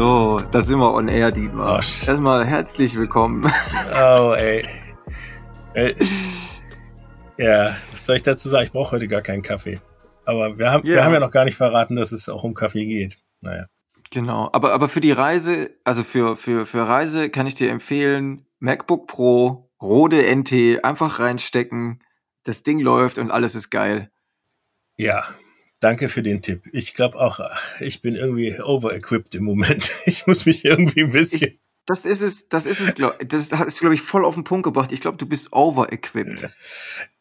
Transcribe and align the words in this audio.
So, 0.00 0.40
da 0.50 0.62
sind 0.62 0.78
wir 0.78 0.94
on 0.94 1.08
air, 1.08 1.30
Dietmar. 1.30 1.74
Oh, 1.74 2.06
Erstmal 2.06 2.46
herzlich 2.46 2.96
willkommen. 2.96 3.44
Oh, 3.94 4.32
ey. 4.32 4.64
Äh, 5.74 5.92
ja, 7.36 7.76
was 7.92 8.06
soll 8.06 8.16
ich 8.16 8.22
dazu 8.22 8.48
sagen? 8.48 8.64
Ich 8.64 8.72
brauche 8.72 8.92
heute 8.92 9.08
gar 9.08 9.20
keinen 9.20 9.42
Kaffee. 9.42 9.78
Aber 10.24 10.56
wir 10.56 10.72
haben, 10.72 10.86
ja. 10.86 10.94
wir 10.94 11.04
haben 11.04 11.12
ja 11.12 11.20
noch 11.20 11.30
gar 11.30 11.44
nicht 11.44 11.58
verraten, 11.58 11.96
dass 11.96 12.12
es 12.12 12.30
auch 12.30 12.44
um 12.44 12.54
Kaffee 12.54 12.86
geht. 12.86 13.18
Naja. 13.42 13.66
Genau, 14.10 14.48
aber, 14.54 14.72
aber 14.72 14.88
für 14.88 15.02
die 15.02 15.12
Reise, 15.12 15.70
also 15.84 16.02
für, 16.02 16.34
für, 16.34 16.64
für 16.64 16.88
Reise 16.88 17.28
kann 17.28 17.46
ich 17.46 17.56
dir 17.56 17.70
empfehlen, 17.70 18.46
MacBook 18.58 19.06
Pro, 19.06 19.70
Rode 19.82 20.34
NT, 20.34 20.82
einfach 20.82 21.18
reinstecken, 21.18 22.02
das 22.44 22.62
Ding 22.62 22.80
läuft 22.80 23.18
und 23.18 23.30
alles 23.30 23.54
ist 23.54 23.68
geil. 23.68 24.10
Ja, 24.96 25.26
Danke 25.80 26.10
für 26.10 26.22
den 26.22 26.42
Tipp. 26.42 26.68
Ich 26.72 26.92
glaube 26.92 27.18
auch, 27.18 27.40
ich 27.80 28.02
bin 28.02 28.14
irgendwie 28.14 28.60
overequipped 28.60 29.34
im 29.34 29.44
Moment. 29.44 29.92
Ich 30.04 30.26
muss 30.26 30.44
mich 30.44 30.64
irgendwie 30.64 31.04
ein 31.04 31.12
bisschen. 31.12 31.48
Ich, 31.48 31.60
das 31.86 32.04
ist 32.04 32.20
es, 32.20 32.48
das 32.48 32.66
ist 32.66 32.80
es, 32.80 32.94
glaub, 32.94 33.18
das 33.26 33.50
ist, 33.50 33.80
glaube 33.80 33.94
ich, 33.94 34.02
voll 34.02 34.24
auf 34.24 34.34
den 34.34 34.44
Punkt 34.44 34.64
gebracht. 34.64 34.92
Ich 34.92 35.00
glaube, 35.00 35.16
du 35.16 35.26
bist 35.26 35.52
overequipped. 35.52 36.50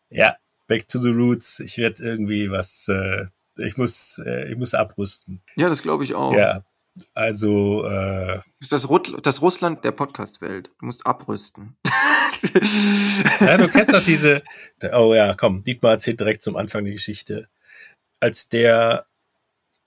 Ja, 0.09 0.35
back 0.67 0.87
to 0.89 0.99
the 0.99 1.09
roots. 1.09 1.61
Ich 1.61 1.77
werde 1.77 2.03
irgendwie 2.03 2.51
was, 2.51 2.89
äh, 2.89 3.27
ich 3.57 3.77
muss, 3.77 4.21
äh, 4.25 4.51
ich 4.51 4.57
muss 4.57 4.73
abrüsten. 4.73 5.41
Ja, 5.55 5.69
das 5.69 5.81
glaube 5.81 6.03
ich 6.03 6.13
auch. 6.13 6.33
Ja, 6.33 6.65
also. 7.13 7.85
Äh, 7.85 8.41
das, 8.69 8.89
Rut 8.89 9.25
das 9.25 9.41
Russland 9.41 9.85
der 9.85 9.91
Podcast-Welt. 9.91 10.71
Du 10.79 10.85
musst 10.85 11.05
abrüsten. 11.05 11.77
ja, 13.39 13.57
du 13.57 13.69
kennst 13.69 13.93
doch 13.93 14.03
diese. 14.05 14.43
Oh 14.93 15.13
ja, 15.13 15.33
komm, 15.33 15.63
Dietmar 15.63 15.93
erzählt 15.93 16.19
direkt 16.19 16.43
zum 16.43 16.57
Anfang 16.57 16.83
die 16.83 16.93
Geschichte 16.93 17.47
als 18.19 18.49
der 18.49 19.05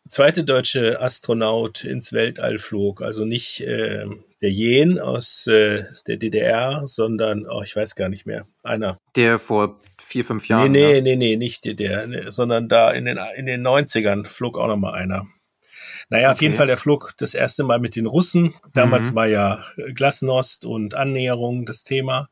zweite 0.08 0.44
deutsche 0.44 1.00
Astronaut 1.00 1.84
ins 1.84 2.12
Weltall 2.12 2.58
flog, 2.58 3.02
also 3.02 3.24
nicht 3.24 3.60
äh, 3.60 4.06
der 4.40 4.50
Jen 4.50 4.98
aus 4.98 5.46
äh, 5.46 5.84
der 6.06 6.16
DDR, 6.16 6.82
sondern, 6.86 7.46
oh, 7.48 7.62
ich 7.62 7.74
weiß 7.76 7.94
gar 7.94 8.08
nicht 8.08 8.26
mehr, 8.26 8.46
einer. 8.62 8.98
Der 9.14 9.38
vor 9.38 9.80
vier, 10.00 10.24
fünf 10.24 10.48
Jahren. 10.48 10.72
Nee, 10.72 10.80
nee, 10.80 10.94
ja. 10.96 11.00
nee, 11.00 11.16
nee, 11.16 11.36
nicht 11.36 11.78
der, 11.78 12.06
nee, 12.06 12.30
sondern 12.30 12.68
da 12.68 12.90
in 12.90 13.04
den, 13.04 13.18
in 13.36 13.46
den 13.46 13.66
90ern 13.66 14.26
flog 14.26 14.58
auch 14.58 14.66
noch 14.66 14.76
mal 14.76 14.94
einer. 14.94 15.26
Naja, 16.10 16.28
okay. 16.28 16.32
auf 16.32 16.42
jeden 16.42 16.56
Fall, 16.56 16.66
der 16.66 16.76
flog 16.76 17.14
das 17.18 17.34
erste 17.34 17.62
Mal 17.64 17.78
mit 17.78 17.96
den 17.96 18.06
Russen. 18.06 18.54
Damals 18.74 19.12
mhm. 19.12 19.14
war 19.14 19.26
ja 19.28 19.64
Glasnost 19.94 20.64
und 20.64 20.94
Annäherung 20.94 21.64
das 21.64 21.84
Thema. 21.84 22.28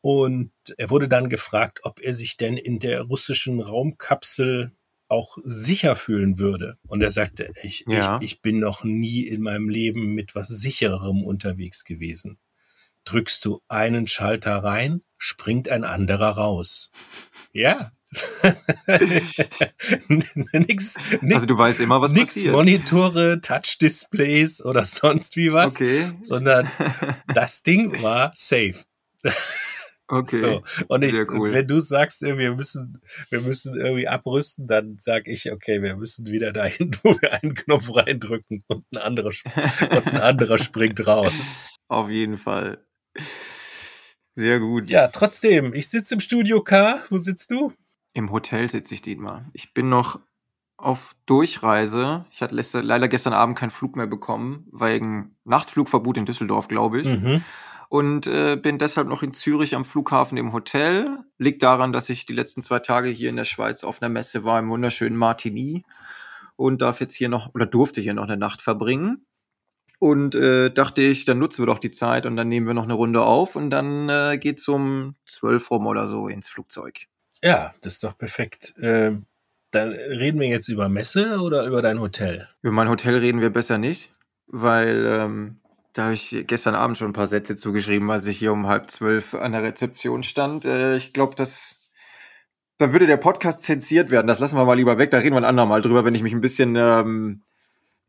Und 0.00 0.52
er 0.76 0.90
wurde 0.90 1.08
dann 1.08 1.28
gefragt, 1.28 1.80
ob 1.84 2.00
er 2.00 2.12
sich 2.12 2.36
denn 2.36 2.56
in 2.56 2.78
der 2.80 3.02
russischen 3.02 3.60
Raumkapsel 3.60 4.72
auch 5.08 5.38
sicher 5.42 5.96
fühlen 5.96 6.38
würde. 6.38 6.78
Und 6.86 7.02
er 7.02 7.12
sagte, 7.12 7.50
ich, 7.62 7.84
ja. 7.86 8.18
ich, 8.18 8.32
ich 8.32 8.42
bin 8.42 8.58
noch 8.60 8.84
nie 8.84 9.22
in 9.22 9.42
meinem 9.42 9.68
Leben 9.68 10.14
mit 10.14 10.34
was 10.34 10.48
sichererem 10.48 11.24
unterwegs 11.24 11.84
gewesen. 11.84 12.38
Drückst 13.04 13.44
du 13.44 13.62
einen 13.68 14.06
Schalter 14.06 14.56
rein, 14.56 15.02
springt 15.16 15.68
ein 15.70 15.84
anderer 15.84 16.30
raus. 16.30 16.90
Ja. 17.52 17.92
nix, 20.52 20.96
nix, 21.20 21.34
also 21.34 21.44
du 21.44 21.58
weißt 21.58 21.80
immer, 21.80 22.00
was 22.00 22.12
nix 22.12 22.34
passiert. 22.34 22.54
Monitore, 22.54 23.40
Touch-Displays 23.42 24.64
oder 24.64 24.84
sonst 24.86 25.36
wie 25.36 25.52
was, 25.52 25.74
okay. 25.74 26.10
sondern 26.22 26.70
das 27.34 27.62
Ding 27.62 28.02
war 28.02 28.32
safe. 28.34 28.76
Okay. 30.08 30.36
So. 30.36 30.62
Und 30.88 31.02
ich, 31.02 31.12
cool. 31.12 31.52
wenn 31.52 31.66
du 31.66 31.80
sagst, 31.80 32.22
wir 32.22 32.54
müssen, 32.54 33.02
wir 33.28 33.42
müssen 33.42 33.78
irgendwie 33.78 34.08
abrüsten, 34.08 34.66
dann 34.66 34.96
sag 34.98 35.28
ich, 35.28 35.52
okay, 35.52 35.82
wir 35.82 35.96
müssen 35.96 36.26
wieder 36.26 36.52
dahin, 36.52 36.96
wo 37.02 37.14
wir 37.20 37.34
einen 37.34 37.54
Knopf 37.54 37.94
reindrücken 37.94 38.64
und 38.68 38.84
ein 38.92 38.98
anderer, 38.98 39.32
und 39.90 40.06
ein 40.06 40.20
anderer 40.20 40.58
springt 40.58 41.06
raus. 41.06 41.68
Auf 41.88 42.08
jeden 42.08 42.38
Fall. 42.38 42.82
Sehr 44.34 44.60
gut. 44.60 44.88
Ja, 44.88 45.08
trotzdem, 45.08 45.74
ich 45.74 45.88
sitze 45.88 46.14
im 46.14 46.20
Studio 46.20 46.62
K. 46.62 47.02
Wo 47.10 47.18
sitzt 47.18 47.50
du? 47.50 47.74
Im 48.14 48.32
Hotel 48.32 48.70
sitze 48.70 48.94
ich, 48.94 49.02
Dietmar. 49.02 49.44
Ich 49.52 49.74
bin 49.74 49.90
noch 49.90 50.20
auf 50.78 51.14
Durchreise. 51.26 52.24
Ich 52.30 52.40
hatte 52.40 52.54
leider 52.80 53.08
gestern 53.08 53.32
Abend 53.32 53.58
keinen 53.58 53.72
Flug 53.72 53.96
mehr 53.96 54.06
bekommen, 54.06 54.68
wegen 54.72 55.36
Nachtflugverbot 55.44 56.16
in 56.16 56.24
Düsseldorf, 56.24 56.68
glaube 56.68 57.00
ich. 57.00 57.06
Mhm 57.06 57.42
und 57.88 58.26
äh, 58.26 58.56
bin 58.56 58.78
deshalb 58.78 59.08
noch 59.08 59.22
in 59.22 59.32
Zürich 59.32 59.74
am 59.74 59.84
Flughafen 59.84 60.36
im 60.36 60.52
Hotel. 60.52 61.18
Liegt 61.38 61.62
daran, 61.62 61.92
dass 61.92 62.10
ich 62.10 62.26
die 62.26 62.34
letzten 62.34 62.62
zwei 62.62 62.80
Tage 62.80 63.08
hier 63.08 63.30
in 63.30 63.36
der 63.36 63.44
Schweiz 63.44 63.84
auf 63.84 64.02
einer 64.02 64.10
Messe 64.10 64.44
war 64.44 64.58
im 64.58 64.68
wunderschönen 64.68 65.16
Martigny 65.16 65.84
und 66.56 66.82
darf 66.82 67.00
jetzt 67.00 67.14
hier 67.14 67.28
noch 67.28 67.54
oder 67.54 67.66
durfte 67.66 68.00
hier 68.00 68.14
noch 68.14 68.24
eine 68.24 68.36
Nacht 68.36 68.60
verbringen. 68.60 69.24
Und 70.00 70.36
äh, 70.36 70.70
dachte 70.70 71.02
ich, 71.02 71.24
dann 71.24 71.38
nutzen 71.38 71.62
wir 71.62 71.66
doch 71.66 71.80
die 71.80 71.90
Zeit 71.90 72.24
und 72.24 72.36
dann 72.36 72.48
nehmen 72.48 72.68
wir 72.68 72.74
noch 72.74 72.84
eine 72.84 72.94
Runde 72.94 73.22
auf 73.22 73.56
und 73.56 73.70
dann 73.70 74.08
äh, 74.08 74.38
geht's 74.38 74.68
um 74.68 75.16
zwölf 75.26 75.70
rum 75.70 75.86
oder 75.86 76.06
so 76.06 76.28
ins 76.28 76.48
Flugzeug. 76.48 77.06
Ja, 77.42 77.74
das 77.80 77.94
ist 77.94 78.04
doch 78.04 78.16
perfekt. 78.16 78.74
Ähm, 78.80 79.26
dann 79.70 79.90
reden 79.90 80.38
wir 80.40 80.46
jetzt 80.48 80.68
über 80.68 80.88
Messe 80.88 81.40
oder 81.40 81.66
über 81.66 81.82
dein 81.82 82.00
Hotel? 82.00 82.48
Über 82.62 82.72
mein 82.72 82.88
Hotel 82.88 83.16
reden 83.16 83.40
wir 83.40 83.50
besser 83.50 83.78
nicht, 83.78 84.12
weil 84.46 85.04
ähm, 85.04 85.60
da 85.98 86.04
habe 86.04 86.14
ich 86.14 86.44
gestern 86.46 86.76
Abend 86.76 86.96
schon 86.96 87.10
ein 87.10 87.12
paar 87.12 87.26
Sätze 87.26 87.56
zugeschrieben, 87.56 88.08
als 88.08 88.28
ich 88.28 88.38
hier 88.38 88.52
um 88.52 88.68
halb 88.68 88.88
zwölf 88.88 89.34
an 89.34 89.50
der 89.50 89.64
Rezeption 89.64 90.22
stand. 90.22 90.64
Äh, 90.64 90.94
ich 90.94 91.12
glaube, 91.12 91.34
das, 91.34 91.90
da 92.78 92.92
würde 92.92 93.08
der 93.08 93.16
Podcast 93.16 93.64
zensiert 93.64 94.12
werden. 94.12 94.28
Das 94.28 94.38
lassen 94.38 94.56
wir 94.56 94.64
mal 94.64 94.74
lieber 94.74 94.96
weg. 94.96 95.10
Da 95.10 95.18
reden 95.18 95.34
wir 95.34 95.38
ein 95.38 95.44
andermal 95.44 95.82
drüber, 95.82 96.04
wenn 96.04 96.14
ich 96.14 96.22
mich 96.22 96.32
ein 96.32 96.40
bisschen 96.40 96.76
ähm, 96.76 97.42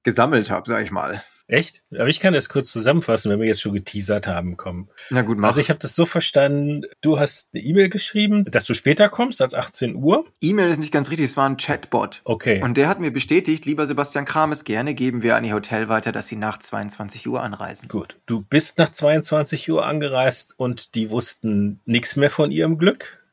gesammelt 0.04 0.52
habe, 0.52 0.70
sag 0.70 0.84
ich 0.84 0.92
mal. 0.92 1.24
Echt? 1.50 1.82
Aber 1.92 2.08
ich 2.08 2.20
kann 2.20 2.36
das 2.36 2.48
kurz 2.48 2.72
zusammenfassen, 2.72 3.32
wenn 3.32 3.40
wir 3.40 3.48
jetzt 3.48 3.62
schon 3.62 3.74
geteasert 3.74 4.28
haben, 4.28 4.56
kommen. 4.56 4.88
Na 5.10 5.24
gut, 5.24 5.40
mach. 5.40 5.50
Also 5.50 5.60
ich 5.60 5.70
habe 5.70 5.80
das 5.80 5.96
so 5.96 6.06
verstanden, 6.06 6.84
du 7.02 7.20
hast 7.20 7.50
eine 7.54 7.64
E-Mail 7.64 7.90
geschrieben, 7.90 8.46
dass 8.46 8.66
du 8.66 8.76
später 8.76 9.10
kommst 9.10 9.42
als 9.42 9.56
18 9.56 9.96
Uhr. 9.96 10.26
E-Mail 10.42 10.70
ist 10.70 10.80
nicht 10.80 10.92
ganz 10.92 11.09
richtig, 11.09 11.26
es 11.26 11.38
war 11.38 11.50
ein 11.50 11.58
Chatbot. 11.58 12.22
Okay. 12.24 12.62
Und 12.62 12.78
der 12.78 12.88
hat 12.88 13.00
mir 13.00 13.12
bestätigt, 13.12 13.66
lieber 13.66 13.88
Sebastian 13.88 14.26
Krames, 14.26 14.64
gerne 14.64 14.94
geben 14.94 15.24
wir 15.24 15.36
an 15.36 15.44
Ihr 15.44 15.56
Hotel 15.56 15.90
weiter, 15.90 16.12
dass 16.12 16.28
Sie 16.28 16.36
nach 16.36 16.59
22 16.59 17.28
Uhr 17.28 17.42
anreisen. 17.42 17.90
Gut, 17.90 18.20
du 18.28 18.42
bist 18.42 18.78
nach 18.78 18.92
22 18.92 19.72
Uhr 19.72 19.88
angereist 19.88 20.54
und 20.56 20.94
die 20.94 21.09
wussten 21.09 21.80
nichts 21.86 22.16
mehr 22.16 22.30
von 22.30 22.52
ihrem 22.52 22.78
Glück. 22.78 23.24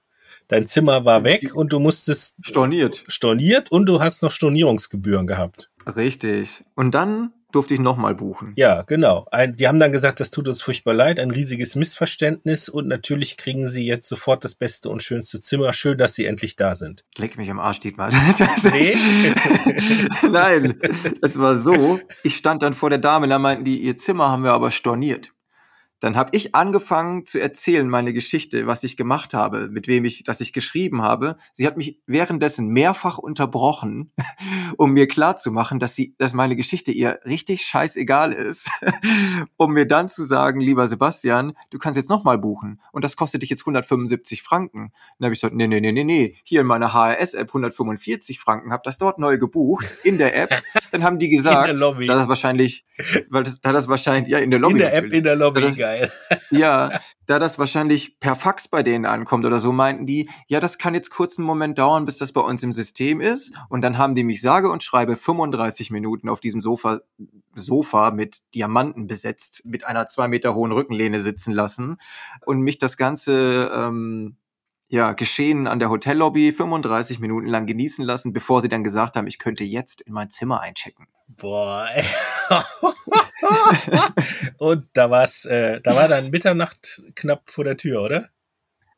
Dein 0.49 0.67
Zimmer 0.67 1.05
war 1.05 1.23
weg 1.23 1.55
und 1.55 1.73
du 1.73 1.81
musstest 1.81 2.37
storniert. 2.41 3.05
Storniert 3.09 3.71
und 3.71 3.87
du 3.87 4.01
hast 4.01 4.23
noch 4.23 4.31
Stornierungsgebühren 4.31 5.27
gehabt. 5.27 5.71
Richtig. 5.87 6.65
Und 6.75 6.95
dann 6.95 7.33
durfte 7.57 7.73
ich 7.75 7.81
nochmal 7.81 8.15
buchen. 8.15 8.53
Ja, 8.57 8.83
genau. 8.83 9.27
Ein, 9.31 9.55
die 9.55 9.67
haben 9.67 9.79
dann 9.79 9.91
gesagt, 9.91 10.21
das 10.21 10.31
tut 10.31 10.47
uns 10.47 10.61
furchtbar 10.61 10.93
leid, 10.93 11.19
ein 11.19 11.31
riesiges 11.31 11.75
Missverständnis 11.75 12.69
und 12.69 12.87
natürlich 12.87 13.39
kriegen 13.39 13.67
sie 13.67 13.87
jetzt 13.87 14.09
sofort 14.09 14.45
das 14.45 14.55
beste 14.55 14.91
und 14.91 15.03
schönste 15.03 15.41
Zimmer. 15.41 15.73
Schön, 15.73 15.97
dass 15.97 16.15
sie 16.15 16.27
endlich 16.27 16.57
da 16.57 16.77
sind. 16.77 17.05
Leck 17.17 17.39
mich 17.39 17.51
am 17.51 17.59
Arsch, 17.59 17.81
Dietmar. 17.81 18.11
Nee? 18.67 18.97
Nein, 20.31 20.79
es 21.23 21.39
war 21.39 21.57
so, 21.57 21.99
ich 22.23 22.37
stand 22.37 22.63
dann 22.63 22.75
vor 22.75 22.91
der 22.91 22.99
Dame, 22.99 23.29
da 23.29 23.39
meinten 23.39 23.65
die, 23.65 23.81
ihr 23.81 23.97
Zimmer 23.97 24.29
haben 24.29 24.45
wir 24.45 24.53
aber 24.53 24.71
storniert. 24.71 25.31
Dann 26.01 26.17
habe 26.17 26.31
ich 26.33 26.55
angefangen 26.55 27.25
zu 27.25 27.39
erzählen, 27.39 27.89
meine 27.89 28.13
Geschichte, 28.13 28.67
was 28.67 28.85
ich 28.85 28.97
gemacht 28.97 29.33
habe, 29.33 29.69
mit 29.69 29.89
wem 29.89 30.05
ich, 30.05 30.25
dass 30.25 30.41
ich 30.41 30.53
geschrieben 30.53 31.03
habe. 31.03 31.37
Sie 31.55 31.67
hat 31.67 31.77
mich 31.79 32.01
währenddessen 32.07 32.69
mehrfach 32.69 33.17
unterbrochen, 33.17 34.13
um 34.77 34.93
mir 34.93 35.09
klarzumachen, 35.09 35.79
dass 35.79 35.95
sie, 35.95 36.15
dass 36.19 36.35
meine 36.35 36.55
Geschichte 36.55 36.93
ihr 36.93 37.21
richtig 37.25 37.63
scheißegal 37.63 38.33
ist, 38.33 38.71
um 39.57 39.73
mir 39.73 39.87
dann 39.87 40.09
zu 40.11 40.23
sagen, 40.23 40.61
lieber 40.61 40.87
Sebastian, 40.87 41.55
du 41.71 41.79
kannst 41.79 41.97
jetzt 41.97 42.11
nochmal 42.11 42.39
buchen 42.39 42.81
und 42.93 43.03
das 43.03 43.17
kostet 43.17 43.43
dich 43.43 43.51
jetzt 43.51 43.63
175 43.63 44.43
Franken. 44.43 44.93
Dann 45.19 45.27
habe 45.27 45.35
ich 45.35 45.41
gesagt, 45.41 45.55
nee, 45.55 45.67
nee, 45.67 45.81
nee, 45.81 45.93
nee, 45.93 46.05
nee, 46.05 46.37
hier 46.45 46.61
in 46.61 46.67
meiner 46.67 46.93
HRS-App 46.93 47.49
145 47.49 48.39
Franken, 48.39 48.71
habe 48.71 48.83
das 48.85 48.99
dort 48.99 49.19
neu 49.19 49.39
gebucht 49.39 49.87
in 50.05 50.19
der 50.19 50.37
App. 50.37 50.63
Dann 50.97 51.05
haben 51.05 51.19
die 51.19 51.29
gesagt, 51.29 51.69
dass 51.69 52.07
das 52.07 52.29
wahrscheinlich, 52.29 52.87
weil 53.29 53.43
das, 53.43 53.61
da 53.61 53.73
das 53.73 53.87
wahrscheinlich, 53.87 54.33
ja, 54.33 54.39
in 54.39 54.51
der 54.51 54.59
Lobby. 54.59 54.73
In 54.73 54.79
der 54.79 54.95
App, 54.95 55.13
in 55.13 55.25
der 55.25 55.37
Lobby, 55.37 55.71
geil. 55.73 56.11
Ja, 56.51 57.01
da 57.27 57.39
das 57.39 57.59
wahrscheinlich 57.59 58.19
per 58.19 58.35
Fax 58.35 58.69
bei 58.69 58.83
denen 58.83 59.05
ankommt 59.05 59.45
oder 59.45 59.59
so, 59.59 59.73
meinten 59.73 60.07
die, 60.07 60.31
ja, 60.47 60.59
das 60.59 60.79
kann 60.79 60.95
jetzt 60.95 61.11
kurz 61.11 61.39
einen 61.39 61.47
Moment 61.47 61.77
dauern, 61.77 62.07
bis 62.07 62.17
das 62.17 62.33
bei 62.33 62.41
uns 62.41 62.63
im 62.63 62.73
System 62.73 63.21
ist. 63.21 63.53
Und 63.69 63.83
dann 63.83 63.99
haben 63.99 64.15
die 64.15 64.25
mich 64.25 64.41
sage 64.41 64.71
und 64.71 64.83
schreibe 64.83 65.17
35 65.17 65.91
Minuten 65.91 66.31
auf 66.31 66.41
diesem 66.41 66.63
Sofa, 66.63 67.01
Sofa 67.55 68.11
mit 68.11 68.55
Diamanten 68.55 69.07
besetzt, 69.07 69.67
mit 69.67 69.85
einer 69.85 70.07
zwei 70.07 70.29
Meter 70.29 70.55
hohen 70.55 70.73
Rückenlehne 70.73 71.19
sitzen 71.21 71.53
lassen 71.53 71.99
und 72.47 72.61
mich 72.61 72.79
das 72.79 72.97
Ganze 72.97 73.71
ähm, 73.75 74.37
ja, 74.89 75.13
Geschehen 75.13 75.67
an 75.67 75.79
der 75.79 75.91
Hotellobby 75.91 76.53
35 76.53 77.19
Minuten 77.19 77.49
lang 77.49 77.67
genießen 77.67 78.05
lassen, 78.05 78.33
bevor 78.33 78.61
sie 78.61 78.69
dann 78.69 78.85
gesagt 78.85 79.17
haben, 79.17 79.27
ich 79.27 79.39
könnte 79.39 79.65
jetzt 79.65 80.01
in 80.03 80.13
mein 80.13 80.31
Zimmer 80.31 80.61
einchecken. 80.61 81.07
Boah. 81.29 81.87
Und 84.59 84.87
da 84.93 85.11
war's, 85.11 85.45
äh, 85.45 85.81
da 85.83 85.97
war 85.97 86.09
dann 86.09 86.31
Mitternacht 86.31 87.03
knapp 87.15 87.51
vor 87.51 87.65
der 87.65 87.77
Tür, 87.77 88.03
oder? 88.03 88.29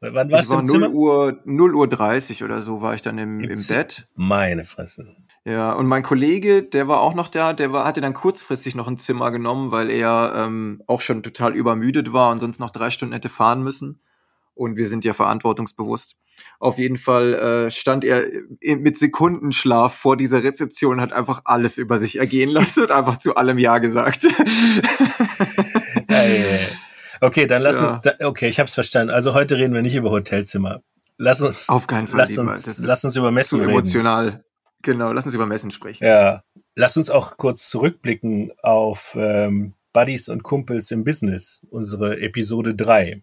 Wann 0.00 0.30
warst 0.30 0.50
du 0.50 0.54
war 0.54 0.60
im 0.60 0.66
0 0.66 0.74
Zimmer? 0.74 0.90
Uhr, 0.90 1.40
0 1.44 1.74
Uhr 1.74 1.88
30 1.88 2.44
oder 2.44 2.62
so 2.62 2.80
war 2.82 2.94
ich 2.94 3.02
dann 3.02 3.18
im, 3.18 3.40
im, 3.40 3.50
im 3.50 3.66
Bett. 3.66 4.06
Meine 4.14 4.64
Fresse. 4.64 5.16
Ja, 5.44 5.72
und 5.72 5.86
mein 5.86 6.02
Kollege, 6.02 6.62
der 6.62 6.88
war 6.88 7.00
auch 7.00 7.14
noch 7.14 7.28
da, 7.28 7.52
der 7.54 7.72
war, 7.72 7.86
hatte 7.86 8.00
dann 8.00 8.12
kurzfristig 8.12 8.74
noch 8.74 8.86
ein 8.86 8.98
Zimmer 8.98 9.30
genommen, 9.30 9.70
weil 9.70 9.90
er 9.90 10.34
ähm, 10.36 10.82
auch 10.86 11.00
schon 11.00 11.22
total 11.22 11.56
übermüdet 11.56 12.12
war 12.12 12.30
und 12.30 12.38
sonst 12.38 12.60
noch 12.60 12.70
drei 12.70 12.90
Stunden 12.90 13.14
hätte 13.14 13.30
fahren 13.30 13.62
müssen. 13.62 14.00
Und 14.58 14.76
wir 14.76 14.88
sind 14.88 15.04
ja 15.04 15.14
verantwortungsbewusst. 15.14 16.16
Auf 16.58 16.78
jeden 16.78 16.96
Fall 16.96 17.34
äh, 17.34 17.70
stand 17.70 18.02
er 18.02 18.24
mit 18.60 18.98
Sekundenschlaf 18.98 19.94
vor 19.94 20.16
dieser 20.16 20.42
Rezeption 20.42 20.94
und 20.94 21.00
hat 21.00 21.12
einfach 21.12 21.42
alles 21.44 21.78
über 21.78 21.98
sich 21.98 22.18
ergehen 22.18 22.50
lassen 22.50 22.82
und 22.82 22.90
einfach 22.90 23.18
zu 23.18 23.36
allem 23.36 23.58
Ja 23.58 23.78
gesagt. 23.78 24.26
okay, 27.20 27.46
dann 27.46 27.62
lass 27.62 27.80
ja. 27.80 28.00
uns, 28.04 28.24
okay, 28.24 28.48
ich 28.48 28.58
hab's 28.58 28.74
verstanden. 28.74 29.14
Also 29.14 29.32
heute 29.32 29.58
reden 29.58 29.74
wir 29.74 29.82
nicht 29.82 29.94
über 29.94 30.10
Hotelzimmer. 30.10 30.82
Lass 31.18 31.40
uns, 31.40 31.68
auf 31.68 31.86
keinen 31.86 32.08
Fall, 32.08 32.18
lass 32.18 32.36
uns, 32.36 32.78
lass 32.78 33.04
uns 33.04 33.14
über 33.14 33.30
Messen 33.30 33.60
reden. 33.60 33.70
Emotional. 33.70 34.44
Genau, 34.82 35.12
lass 35.12 35.24
uns 35.24 35.36
über 35.36 35.46
Messen 35.46 35.70
sprechen. 35.70 36.04
Ja, 36.04 36.42
lass 36.74 36.96
uns 36.96 37.10
auch 37.10 37.36
kurz 37.36 37.68
zurückblicken 37.68 38.50
auf 38.62 39.16
ähm, 39.16 39.74
Buddies 39.92 40.28
und 40.28 40.42
Kumpels 40.42 40.90
im 40.90 41.04
Business, 41.04 41.64
unsere 41.70 42.20
Episode 42.20 42.74
3. 42.74 43.22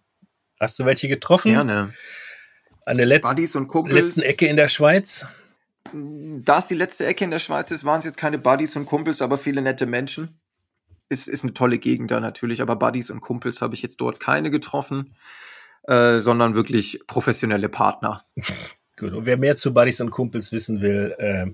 Hast 0.59 0.79
du 0.79 0.85
welche 0.85 1.07
getroffen? 1.07 1.51
Gerne. 1.51 1.93
An 2.85 2.97
der 2.97 3.05
letzten, 3.05 3.37
letzten 3.87 4.21
Ecke 4.21 4.47
in 4.47 4.55
der 4.55 4.67
Schweiz? 4.67 5.27
Da 5.93 6.59
es 6.59 6.67
die 6.67 6.75
letzte 6.75 7.05
Ecke 7.05 7.25
in 7.25 7.31
der 7.31 7.39
Schweiz 7.39 7.71
ist, 7.71 7.83
waren 7.83 7.99
es 7.99 8.05
jetzt 8.05 8.17
keine 8.17 8.37
Buddies 8.37 8.75
und 8.75 8.85
Kumpels, 8.85 9.21
aber 9.21 9.37
viele 9.37 9.61
nette 9.61 9.85
Menschen. 9.85 10.39
Ist, 11.09 11.27
ist 11.27 11.43
eine 11.43 11.53
tolle 11.53 11.77
Gegend 11.77 12.09
da 12.09 12.19
natürlich, 12.19 12.61
aber 12.61 12.75
Buddies 12.75 13.11
und 13.11 13.21
Kumpels 13.21 13.61
habe 13.61 13.75
ich 13.75 13.81
jetzt 13.81 14.01
dort 14.01 14.19
keine 14.19 14.49
getroffen, 14.49 15.15
äh, 15.83 16.19
sondern 16.19 16.55
wirklich 16.55 17.01
professionelle 17.07 17.69
Partner. 17.69 18.25
Gut, 18.97 19.13
und 19.13 19.25
wer 19.25 19.37
mehr 19.37 19.57
zu 19.57 19.73
Buddies 19.73 20.01
und 20.01 20.09
Kumpels 20.09 20.51
wissen 20.51 20.81
will, 20.81 21.15
äh, 21.17 21.47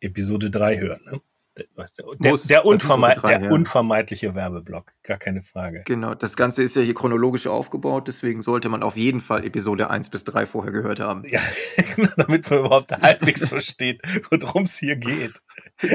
Episode 0.00 0.50
3 0.50 0.78
hören. 0.78 1.00
Ne? 1.04 1.20
Der, 1.58 2.30
Muss, 2.30 2.44
der, 2.44 2.64
unvermeid, 2.64 3.22
3, 3.22 3.28
der 3.28 3.48
ja. 3.48 3.50
unvermeidliche 3.50 4.34
Werbeblock, 4.34 4.92
gar 5.02 5.18
keine 5.18 5.42
Frage. 5.42 5.82
Genau, 5.84 6.14
das 6.14 6.34
Ganze 6.34 6.62
ist 6.62 6.76
ja 6.76 6.82
hier 6.82 6.94
chronologisch 6.94 7.46
aufgebaut, 7.46 8.08
deswegen 8.08 8.40
sollte 8.40 8.70
man 8.70 8.82
auf 8.82 8.96
jeden 8.96 9.20
Fall 9.20 9.44
Episode 9.44 9.90
1 9.90 10.08
bis 10.08 10.24
3 10.24 10.46
vorher 10.46 10.72
gehört 10.72 11.00
haben. 11.00 11.22
Ja, 11.26 11.40
damit 12.16 12.48
man 12.48 12.60
überhaupt 12.60 12.92
halbwegs 12.92 13.48
versteht, 13.48 14.00
worum 14.30 14.62
es 14.62 14.78
hier 14.78 14.96
geht. 14.96 15.42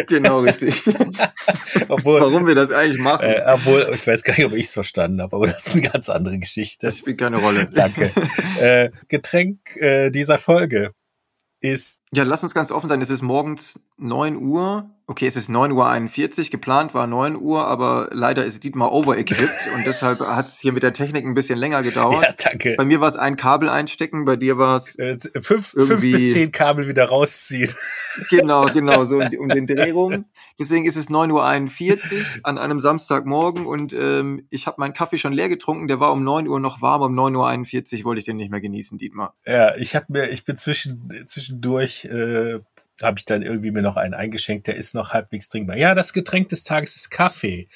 Genau, 0.07 0.42
richtig. 0.42 0.88
obwohl, 1.88 2.21
Warum 2.21 2.45
wir 2.45 2.56
das 2.56 2.71
eigentlich 2.71 3.01
machen. 3.01 3.25
Äh, 3.25 3.42
obwohl, 3.48 3.89
ich 3.94 4.06
weiß 4.06 4.24
gar 4.24 4.36
nicht, 4.36 4.45
ob 4.45 4.54
ich 4.54 4.65
es 4.65 4.74
verstanden 4.74 5.21
habe, 5.21 5.36
aber 5.36 5.48
das 5.48 5.65
ist 5.65 5.74
eine 5.74 5.81
ganz 5.81 6.09
andere 6.09 6.38
Geschichte. 6.38 6.86
Das 6.86 7.00
spielt 7.00 7.18
keine 7.18 7.38
Rolle. 7.38 7.68
Danke. 7.68 8.12
Äh, 8.59 8.92
Getränk 9.07 9.75
äh, 9.77 10.09
dieser 10.12 10.38
Folge 10.38 10.92
ist. 11.62 12.01
Ja, 12.13 12.24
lass 12.24 12.44
uns 12.44 12.54
ganz 12.54 12.71
offen 12.71 12.88
sein. 12.88 13.01
Es 13.01 13.09
ist 13.09 13.21
morgens 13.21 13.80
9 13.98 14.38
Uhr. 14.38 14.89
Okay, 15.07 15.27
es 15.27 15.36
ist 15.36 15.50
9.41 15.50 16.39
Uhr. 16.39 16.50
Geplant 16.51 16.94
war 16.94 17.07
9 17.07 17.36
Uhr, 17.36 17.65
aber 17.65 18.09
leider 18.12 18.45
ist 18.45 18.63
Dietmar 18.63 18.92
overequipped 18.92 19.74
und 19.74 19.86
deshalb 19.86 20.19
hat 20.19 20.48
es 20.48 20.59
hier 20.59 20.74
mit 20.74 20.83
der 20.83 20.94
Technik 20.94 21.25
ein 21.25 21.33
bisschen 21.33 21.57
länger 21.57 21.83
gedauert. 21.83 22.24
Ja, 22.24 22.50
danke. 22.50 22.75
Bei 22.77 22.86
mir 22.86 23.01
war 23.01 23.07
es 23.07 23.15
ein 23.15 23.36
Kabel 23.36 23.69
einstecken, 23.69 24.25
bei 24.25 24.36
dir 24.36 24.57
war 24.57 24.77
es. 24.77 24.98
Äh, 24.98 25.18
fünf, 25.42 25.68
fünf 25.69 26.01
bis 26.01 26.33
zehn 26.33 26.51
Kabel 26.51 26.88
wieder 26.88 27.06
rausziehen. 27.09 27.74
Genau, 28.30 28.65
genau, 28.65 29.06
so 29.06 29.18
um, 29.39 29.50
den 29.50 29.68
Dreh 29.68 29.92
rum. 29.92 30.25
Deswegen 30.59 30.86
ist 30.86 30.95
es 30.95 31.09
9.41 31.09 31.92
Uhr 31.92 32.25
an 32.44 32.57
einem 32.57 32.80
Samstagmorgen 32.80 33.65
und 33.65 33.94
ähm, 33.94 34.48
ich 34.50 34.65
habe 34.68 34.77
meinen 34.80 34.94
Kaffee 34.94 35.18
schon 35.18 35.33
leer 35.33 35.50
getrunken. 35.50 35.88
Der 35.88 36.00
war 36.00 36.12
um 36.12 36.24
9 36.24 36.48
Uhr 36.48 36.59
noch 36.59 36.81
warm, 36.81 37.01
um 37.01 37.15
9.41 37.15 38.00
Uhr 38.00 38.06
wollte 38.06 38.19
ich 38.19 38.25
den 38.25 38.38
nicht 38.38 38.51
mehr 38.51 38.62
genießen, 38.62 38.98
Dietmar. 38.98 39.36
Ja, 39.45 39.75
ich 39.75 39.95
habe 39.95 40.06
mir, 40.09 40.30
ich 40.30 40.45
bin 40.45 40.57
zwischen, 40.57 41.09
zwischendurch 41.27 41.96
äh, 42.05 42.59
habe 43.01 43.19
ich 43.19 43.25
dann 43.25 43.41
irgendwie 43.41 43.71
mir 43.71 43.81
noch 43.81 43.97
einen 43.97 44.13
eingeschenkt, 44.13 44.67
der 44.67 44.75
ist 44.75 44.95
noch 44.95 45.11
halbwegs 45.11 45.49
trinkbar. 45.49 45.77
Ja, 45.77 45.95
das 45.95 46.13
Getränk 46.13 46.49
des 46.49 46.63
Tages 46.63 46.95
ist 46.95 47.09
Kaffee. 47.11 47.67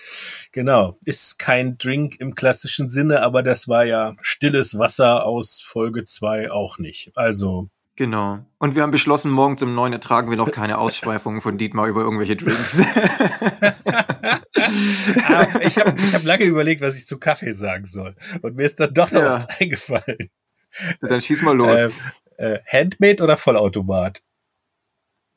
Genau. 0.52 0.98
Ist 1.06 1.38
kein 1.38 1.78
Drink 1.78 2.20
im 2.20 2.34
klassischen 2.34 2.90
Sinne, 2.90 3.22
aber 3.22 3.44
das 3.44 3.68
war 3.68 3.86
ja 3.86 4.16
stilles 4.22 4.78
Wasser 4.78 5.26
aus 5.26 5.62
Folge 5.62 6.06
2 6.06 6.52
auch 6.52 6.80
nicht. 6.80 7.12
Also. 7.16 7.70
Genau. 7.98 8.40
Und 8.58 8.76
wir 8.76 8.82
haben 8.82 8.92
beschlossen, 8.92 9.30
morgens 9.32 9.62
um 9.62 9.76
neun 9.76 9.94
ertragen 9.94 10.30
wir 10.30 10.38
noch 10.38 10.52
keine 10.54 10.80
Ausschweifungen 10.80 11.42
von 11.42 11.58
Dietmar 11.58 11.88
über 11.88 12.02
irgendwelche 12.02 12.36
Drinks. 12.36 12.80
ich 15.62 15.78
habe 15.78 15.96
ich 15.98 16.14
hab 16.14 16.24
lange 16.24 16.46
überlegt, 16.46 16.82
was 16.82 16.96
ich 16.98 17.06
zu 17.06 17.20
Kaffee 17.20 17.52
sagen 17.52 17.86
soll. 17.86 18.16
Und 18.42 18.56
mir 18.56 18.64
ist 18.64 18.80
dann 18.80 18.94
doch 18.94 19.12
noch 19.12 19.22
ja. 19.22 19.36
was 19.36 19.48
eingefallen. 19.50 20.32
Dann 21.02 21.22
schieß 21.22 21.42
mal 21.42 21.56
los. 21.56 21.78
Äh, 21.78 21.90
äh, 22.42 22.60
Handmade 22.66 23.24
oder 23.24 23.38
Vollautomat? 23.38 24.22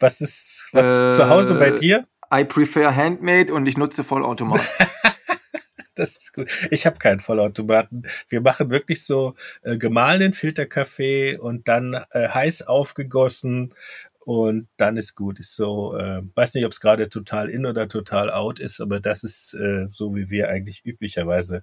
Was 0.00 0.20
ist 0.20 0.68
was 0.72 0.86
äh, 0.86 1.16
zu 1.16 1.28
Hause 1.28 1.54
bei 1.54 1.70
dir? 1.70 2.06
I 2.32 2.44
prefer 2.44 2.96
Handmade 2.96 3.52
und 3.52 3.66
ich 3.66 3.76
nutze 3.76 4.02
Vollautomat. 4.02 4.60
das 5.94 6.16
ist 6.16 6.32
gut. 6.32 6.50
Ich 6.70 6.86
habe 6.86 6.98
keinen 6.98 7.20
Vollautomaten. 7.20 8.06
Wir 8.28 8.40
machen 8.40 8.70
wirklich 8.70 9.04
so 9.04 9.34
äh, 9.62 9.76
gemahlenen 9.76 10.32
Filterkaffee 10.32 11.36
und 11.36 11.68
dann 11.68 11.94
äh, 12.10 12.28
heiß 12.28 12.62
aufgegossen 12.62 13.74
und 14.18 14.68
dann 14.76 14.96
ist 14.96 15.14
gut. 15.14 15.38
Ist 15.38 15.54
so, 15.54 15.96
äh, 15.96 16.22
weiß 16.34 16.54
nicht, 16.54 16.64
ob 16.64 16.72
es 16.72 16.80
gerade 16.80 17.08
total 17.08 17.48
in 17.50 17.66
oder 17.66 17.86
total 17.88 18.30
out 18.30 18.58
ist, 18.58 18.80
aber 18.80 18.98
das 18.98 19.22
ist 19.22 19.54
äh, 19.54 19.86
so, 19.90 20.16
wie 20.16 20.30
wir 20.30 20.48
eigentlich 20.48 20.84
üblicherweise 20.84 21.62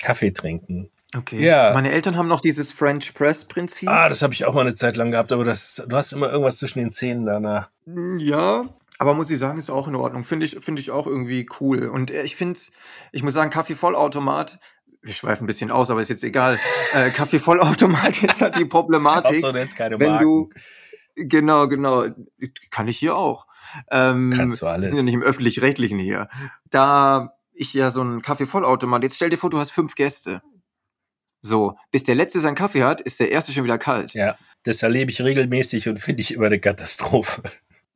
Kaffee 0.00 0.32
trinken. 0.32 0.90
Okay. 1.16 1.44
Ja. 1.44 1.72
Meine 1.74 1.92
Eltern 1.92 2.16
haben 2.16 2.28
noch 2.28 2.40
dieses 2.40 2.72
French 2.72 3.12
Press 3.14 3.44
Prinzip. 3.44 3.88
Ah, 3.88 4.08
das 4.08 4.22
habe 4.22 4.32
ich 4.32 4.44
auch 4.46 4.54
mal 4.54 4.62
eine 4.62 4.74
Zeit 4.74 4.96
lang 4.96 5.10
gehabt, 5.10 5.30
aber 5.32 5.44
das, 5.44 5.82
du 5.86 5.96
hast 5.96 6.12
immer 6.12 6.30
irgendwas 6.30 6.56
zwischen 6.56 6.78
den 6.78 6.90
Zähnen 6.90 7.26
danach. 7.26 7.70
Hm, 7.84 8.18
ja, 8.18 8.68
aber 8.98 9.14
muss 9.14 9.30
ich 9.30 9.38
sagen, 9.38 9.58
ist 9.58 9.68
auch 9.68 9.88
in 9.88 9.96
Ordnung. 9.96 10.24
Finde 10.24 10.46
ich, 10.46 10.58
finde 10.60 10.80
ich 10.80 10.90
auch 10.90 11.06
irgendwie 11.06 11.46
cool. 11.60 11.86
Und 11.88 12.10
äh, 12.10 12.22
ich 12.22 12.36
finde, 12.36 12.60
ich 13.10 13.22
muss 13.22 13.34
sagen, 13.34 13.50
Kaffee-Vollautomat, 13.50 14.58
wir 15.02 15.12
schweifen 15.12 15.44
ein 15.44 15.46
bisschen 15.48 15.70
aus, 15.70 15.90
aber 15.90 16.00
ist 16.00 16.08
jetzt 16.08 16.24
egal. 16.24 16.58
äh, 16.94 17.10
Kaffee-Vollautomat 17.10 18.22
ist 18.22 18.40
halt 18.40 18.56
die 18.56 18.64
Problematik. 18.64 19.44
Auch 19.44 19.54
jetzt 19.54 19.76
keine 19.76 19.98
wenn 19.98 20.18
du, 20.18 20.50
genau, 21.16 21.68
genau, 21.68 22.06
kann 22.70 22.88
ich 22.88 22.98
hier 22.98 23.16
auch. 23.16 23.48
Ähm, 23.90 24.32
Kannst 24.36 24.62
du 24.62 24.66
alles. 24.66 24.90
Wir 24.90 24.96
sind 24.96 24.98
ja 24.98 25.02
nicht 25.04 25.14
im 25.14 25.22
öffentlich-rechtlichen 25.22 25.98
hier. 25.98 26.28
Da 26.70 27.34
ich 27.54 27.74
ja 27.74 27.90
so 27.90 28.00
einen 28.00 28.22
Kaffee-Vollautomat, 28.22 29.02
jetzt 29.02 29.16
stell 29.16 29.30
dir 29.30 29.36
vor, 29.36 29.50
du 29.50 29.58
hast 29.58 29.72
fünf 29.72 29.94
Gäste. 29.94 30.42
So, 31.42 31.76
bis 31.90 32.04
der 32.04 32.14
Letzte 32.14 32.40
seinen 32.40 32.54
Kaffee 32.54 32.84
hat, 32.84 33.00
ist 33.00 33.20
der 33.20 33.30
Erste 33.30 33.52
schon 33.52 33.64
wieder 33.64 33.78
kalt. 33.78 34.14
Ja, 34.14 34.38
das 34.62 34.82
erlebe 34.82 35.10
ich 35.10 35.20
regelmäßig 35.20 35.88
und 35.88 36.00
finde 36.00 36.22
ich 36.22 36.34
immer 36.34 36.46
eine 36.46 36.60
Katastrophe. 36.60 37.42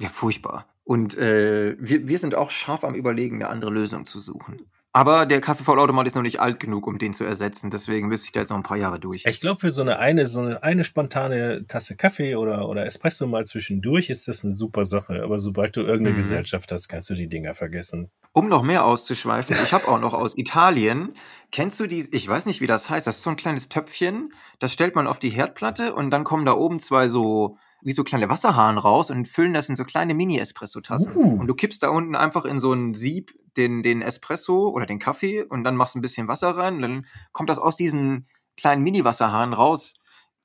Ja, 0.00 0.08
furchtbar. 0.08 0.66
Und 0.84 1.16
äh, 1.16 1.76
wir, 1.78 2.08
wir 2.08 2.18
sind 2.18 2.34
auch 2.34 2.50
scharf 2.50 2.84
am 2.84 2.94
Überlegen, 2.94 3.36
eine 3.36 3.48
andere 3.48 3.70
Lösung 3.70 4.04
zu 4.04 4.20
suchen. 4.20 4.66
Aber 4.96 5.26
der 5.26 5.42
Kaffeevollautomat 5.42 6.06
ist 6.06 6.16
noch 6.16 6.22
nicht 6.22 6.40
alt 6.40 6.58
genug, 6.58 6.86
um 6.86 6.96
den 6.96 7.12
zu 7.12 7.22
ersetzen. 7.22 7.68
Deswegen 7.68 8.08
müsste 8.08 8.24
ich 8.24 8.32
da 8.32 8.40
jetzt 8.40 8.48
noch 8.48 8.56
ein 8.56 8.62
paar 8.62 8.78
Jahre 8.78 8.98
durch. 8.98 9.26
Ich 9.26 9.42
glaube, 9.42 9.60
für 9.60 9.70
so 9.70 9.82
eine, 9.82 9.98
eine, 9.98 10.26
so 10.26 10.40
eine, 10.40 10.62
eine 10.62 10.84
spontane 10.84 11.66
Tasse 11.66 11.96
Kaffee 11.96 12.34
oder, 12.34 12.66
oder 12.66 12.86
Espresso 12.86 13.26
mal 13.26 13.44
zwischendurch 13.44 14.08
ist 14.08 14.26
das 14.26 14.42
eine 14.42 14.54
super 14.54 14.86
Sache. 14.86 15.22
Aber 15.22 15.38
sobald 15.38 15.76
du 15.76 15.82
irgendeine 15.82 16.16
mhm. 16.16 16.22
Gesellschaft 16.22 16.72
hast, 16.72 16.88
kannst 16.88 17.10
du 17.10 17.14
die 17.14 17.28
Dinger 17.28 17.54
vergessen. 17.54 18.10
Um 18.32 18.48
noch 18.48 18.62
mehr 18.62 18.86
auszuschweifen, 18.86 19.54
ich 19.62 19.74
habe 19.74 19.86
auch 19.86 20.00
noch 20.00 20.14
aus 20.14 20.38
Italien, 20.38 21.12
kennst 21.52 21.78
du 21.78 21.86
die, 21.86 22.08
ich 22.10 22.26
weiß 22.26 22.46
nicht, 22.46 22.62
wie 22.62 22.66
das 22.66 22.88
heißt, 22.88 23.06
das 23.06 23.16
ist 23.16 23.22
so 23.22 23.30
ein 23.30 23.36
kleines 23.36 23.68
Töpfchen, 23.68 24.32
das 24.60 24.72
stellt 24.72 24.94
man 24.94 25.06
auf 25.06 25.18
die 25.18 25.30
Herdplatte 25.30 25.94
und 25.94 26.10
dann 26.10 26.24
kommen 26.24 26.46
da 26.46 26.52
oben 26.52 26.78
zwei 26.80 27.08
so 27.08 27.58
wie 27.82 27.92
so 27.92 28.04
kleine 28.04 28.28
Wasserhahn 28.28 28.78
raus 28.78 29.10
und 29.10 29.28
füllen 29.28 29.54
das 29.54 29.68
in 29.68 29.76
so 29.76 29.84
kleine 29.84 30.14
Mini-Espresso-Tassen. 30.14 31.14
Uh. 31.14 31.40
Und 31.40 31.46
du 31.46 31.54
kippst 31.54 31.82
da 31.82 31.90
unten 31.90 32.16
einfach 32.16 32.44
in 32.44 32.58
so 32.58 32.72
ein 32.72 32.94
Sieb 32.94 33.34
den, 33.56 33.82
den 33.82 34.02
Espresso 34.02 34.68
oder 34.68 34.86
den 34.86 34.98
Kaffee 34.98 35.42
und 35.42 35.64
dann 35.64 35.76
machst 35.76 35.96
ein 35.96 36.02
bisschen 36.02 36.28
Wasser 36.28 36.50
rein 36.50 36.76
und 36.76 36.82
dann 36.82 37.06
kommt 37.32 37.48
das 37.48 37.58
aus 37.58 37.76
diesen 37.76 38.26
kleinen 38.56 38.82
Mini-Wasserhahn 38.82 39.52
raus. 39.52 39.94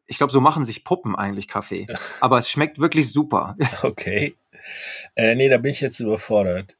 Ich 0.06 0.18
glaube, 0.18 0.34
so 0.34 0.42
machen 0.42 0.66
sich 0.66 0.84
Puppen 0.84 1.16
eigentlich 1.16 1.48
Kaffee. 1.48 1.88
Aber 2.20 2.38
es 2.38 2.50
schmeckt 2.50 2.80
wirklich 2.80 3.12
super. 3.12 3.56
Okay. 3.82 4.36
Äh, 5.16 5.36
nee, 5.36 5.50
da 5.50 5.58
bin 5.58 5.72
ich 5.72 5.82
jetzt 5.82 6.00
überfordert. 6.00 6.78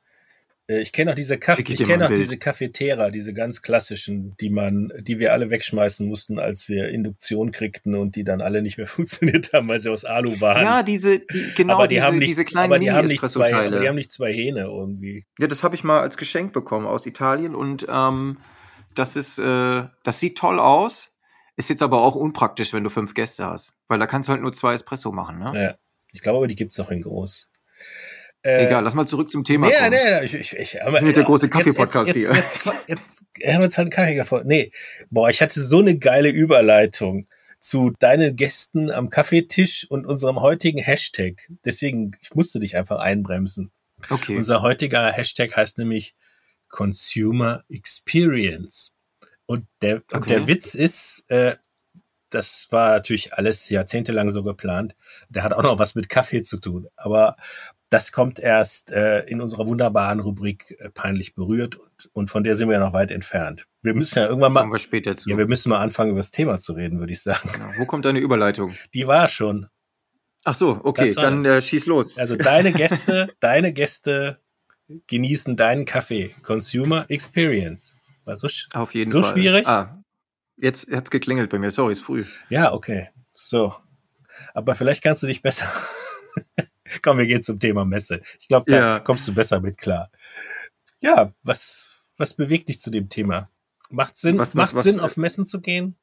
Äh, 0.72 0.82
ich 0.82 0.92
kenne 0.92 1.12
auch 1.12 1.16
diese 1.16 1.38
Kaffee, 1.38 1.64
ich, 1.64 1.82
ich 1.82 1.88
kenne 1.88 2.06
auch 2.06 2.14
diese 2.14 2.38
Cafetera, 2.38 3.12
diese 3.12 3.34
ganz 3.34 3.62
klassischen, 3.62 4.36
die 4.40 4.50
man, 4.50 4.92
die 5.00 5.20
wir 5.20 5.34
alle 5.34 5.50
wegschmeißen 5.50 6.08
mussten, 6.08 6.40
als 6.40 6.70
wir 6.70 6.90
Induktion 6.90 7.52
kriegten 7.52 7.96
und 7.96 8.16
die 8.16 8.24
dann 8.24 8.42
alle 8.42 8.62
nicht 8.62 8.78
mehr 8.78 8.88
funktioniert 8.88 9.52
haben, 9.54 9.68
weil 9.68 9.80
sie 9.80 9.92
aus 9.92 10.06
Alu 10.06 10.40
waren. 10.40 10.64
Ja, 10.64 10.84
diese, 10.84 11.20
die, 11.20 11.54
genau, 11.56 11.76
aber 11.76 11.88
die 11.88 11.96
diese, 11.96 12.08
haben 12.08 12.18
nicht, 12.18 12.32
diese 12.32 12.46
kleinen 12.46 12.72
aber 12.72 12.80
die 12.80 12.92
haben 12.92 13.08
nicht 13.08 13.28
zwei, 13.28 13.54
aber 13.54 13.80
die 13.80 13.88
haben 13.88 13.96
nicht 13.96 14.12
zwei 14.12 14.32
Hähne 14.32 14.62
irgendwie. 14.62 15.26
Ja, 15.40 15.48
das 15.48 15.64
habe 15.64 15.76
ich 15.76 15.84
mal 15.84 16.02
als 16.02 16.18
Geschenk 16.18 16.54
bekommen 16.54 16.88
aus 16.88 17.06
Italien 17.06 17.56
und 17.56 17.86
ähm, 17.90 18.38
das 18.96 19.16
ist, 19.16 19.40
äh, 19.40 19.84
das 20.04 20.20
sieht 20.20 20.38
toll 20.38 20.60
aus. 20.60 21.10
Ist 21.58 21.70
jetzt 21.70 21.84
aber 21.84 22.02
auch 22.02 22.16
unpraktisch, 22.16 22.74
wenn 22.74 22.84
du 22.84 22.90
fünf 22.90 23.14
Gäste 23.14 23.46
hast, 23.46 23.76
weil 23.88 24.00
da 24.00 24.08
kannst 24.08 24.30
du 24.30 24.32
halt 24.32 24.42
nur 24.42 24.54
zwei 24.54 24.74
Espresso 24.74 25.12
machen, 25.12 25.38
ne? 25.38 25.52
Ja, 25.54 25.76
ich 26.14 26.22
glaube 26.22 26.38
aber, 26.38 26.48
die 26.48 26.56
gibt's 26.56 26.80
auch 26.80 26.90
in 26.90 27.02
groß. 27.02 27.51
Äh, 28.44 28.66
Egal, 28.66 28.84
lass 28.84 28.96
mal 28.96 29.06
zurück 29.06 29.30
zum 29.30 29.44
Thema 29.44 29.68
nee, 29.68 29.74
kommen. 29.74 29.92
Nee, 29.92 30.20
nee, 30.20 30.26
ich, 30.26 30.34
ich, 30.34 30.54
ich, 30.54 30.84
aber, 30.84 31.00
nicht 31.02 31.16
der 31.16 31.24
große 31.24 31.48
Kaffee-Podcast 31.48 32.14
hier. 32.14 32.34
Jetzt, 32.34 32.66
jetzt, 32.66 32.88
jetzt, 32.88 33.26
jetzt 33.38 33.54
haben 33.54 33.60
wir 33.60 33.66
jetzt 33.66 33.78
halt 33.78 33.86
einen 33.86 33.90
Kaffee 33.92 34.16
gefunden. 34.16 34.48
Nee, 34.48 34.72
boah, 35.12 35.30
ich 35.30 35.42
hatte 35.42 35.62
so 35.62 35.80
eine 35.80 35.98
geile 36.00 36.30
Überleitung 36.30 37.28
zu 37.60 37.92
deinen 38.00 38.36
Gästen 38.36 38.90
am 38.90 39.10
Kaffeetisch 39.10 39.86
und 39.90 40.08
unserem 40.08 40.42
heutigen 40.42 40.80
Hashtag. 40.80 41.48
Deswegen, 41.64 42.18
ich 42.20 42.34
musste 42.34 42.60
dich 42.60 42.76
einfach 42.76 42.98
einbremsen. 43.00 43.72
Okay. 44.10 44.36
Unser 44.36 44.64
heutiger 44.64 45.12
Hashtag 45.12 45.56
heißt 45.56 45.78
nämlich 45.78 46.16
Consumer 46.70 47.64
Experience. 47.70 48.96
Und 49.46 49.68
der, 49.82 49.98
okay. 49.98 50.16
und 50.16 50.30
der 50.30 50.48
Witz 50.48 50.74
ist, 50.74 51.26
äh, 51.28 51.56
das 52.32 52.68
war 52.72 52.92
natürlich 52.92 53.34
alles 53.34 53.70
jahrzehntelang 53.70 54.32
so 54.32 54.44
geplant. 54.44 54.96
Der 55.30 55.44
hat 55.44 55.54
auch 55.54 55.64
noch 55.64 55.78
was 55.78 55.96
mit 55.96 56.10
Kaffee 56.10 56.44
zu 56.44 56.58
tun. 56.58 56.88
Aber 56.96 57.36
das 57.92 58.14
kommt 58.14 58.40
erst 58.40 58.92
äh, 58.92 59.20
in 59.26 59.42
unserer 59.42 59.68
wunderbaren 59.68 60.22
Rubrik 60.22 60.78
äh, 60.80 60.90
peinlich 60.90 61.36
berührt 61.36 61.76
und, 61.76 62.10
und 62.14 62.30
von 62.30 62.44
der 62.44 62.56
sind 62.56 62.70
wir 62.70 62.76
ja 62.76 62.80
noch 62.80 62.94
weit 62.94 63.12
entfernt. 63.12 63.68
Wir 63.82 63.94
müssen 63.94 64.18
ja 64.18 64.28
irgendwann 64.28 64.54
mal. 64.54 64.62
Kommen 64.62 64.72
wir 64.72 64.80
später 64.80 65.16
zu. 65.18 65.30
Ja, 65.30 65.38
wir 65.38 65.46
müssen 65.46 65.70
mal 65.70 65.80
anfangen, 65.80 66.12
über 66.12 66.22
das 66.22 66.32
Thema 66.32 66.58
zu 66.58 66.72
reden, 66.72 67.00
würde 67.00 67.12
ich 67.12 67.22
sagen. 67.22 67.50
Ja, 67.54 67.70
wo 67.78 67.86
kommt 67.86 68.06
deine 68.06 68.20
Überleitung? 68.20 68.74
Die 68.94 69.08
war 69.08 69.28
schon. 69.28 69.68
Ach 70.46 70.56
so, 70.56 70.80
okay, 70.84 71.14
dann 71.14 71.44
äh, 71.44 71.62
schieß 71.62 71.86
los. 71.86 72.18
Also 72.18 72.38
deine 72.38 72.72
Gäste, 72.72 73.30
deine 73.42 73.74
Gäste 73.74 74.40
genießen 75.08 75.58
deinen 75.58 75.84
Kaffee. 75.84 76.34
Consumer 76.44 77.06
Experience. 77.10 77.94
War 78.24 78.38
so, 78.38 78.48
Auf 78.74 78.94
jeden 78.94 79.12
so 79.12 79.22
Fall. 79.22 79.34
schwierig? 79.34 79.68
Ah, 79.68 80.02
jetzt 80.56 80.90
hat's 80.90 81.12
geklingelt 81.12 81.50
bei 81.50 81.60
mir. 81.60 81.72
Sorry, 81.72 81.92
ist 81.92 82.02
früh. 82.02 82.26
Ja, 82.48 82.72
okay. 82.72 83.10
So. 83.36 83.74
Aber 84.54 84.76
vielleicht 84.76 85.04
kannst 85.04 85.24
du 85.24 85.28
dich 85.28 85.42
besser 85.42 85.70
Komm, 87.02 87.18
wir 87.18 87.28
gehen 87.28 87.44
zum 87.44 87.60
Thema 87.60 87.86
Messe. 87.86 88.22
Ich 88.40 88.48
glaube, 88.48 88.72
da 88.72 88.78
ja. 88.78 89.00
kommst 89.00 89.28
du 89.28 89.34
besser 89.34 89.60
mit 89.60 89.78
klar. 89.78 90.10
Ja, 91.00 91.34
was, 91.44 91.90
was 92.18 92.34
bewegt 92.34 92.70
dich 92.70 92.80
zu 92.80 92.92
dem 92.92 93.10
Thema? 93.10 93.50
Macht 93.90 94.18
Sinn, 94.18 94.38
was, 94.38 94.50
was, 94.50 94.56
macht 94.56 94.76
was, 94.76 94.84
Sinn, 94.84 95.00
auf 95.00 95.18
Messen 95.18 95.46
zu 95.46 95.62
gehen? 95.62 95.96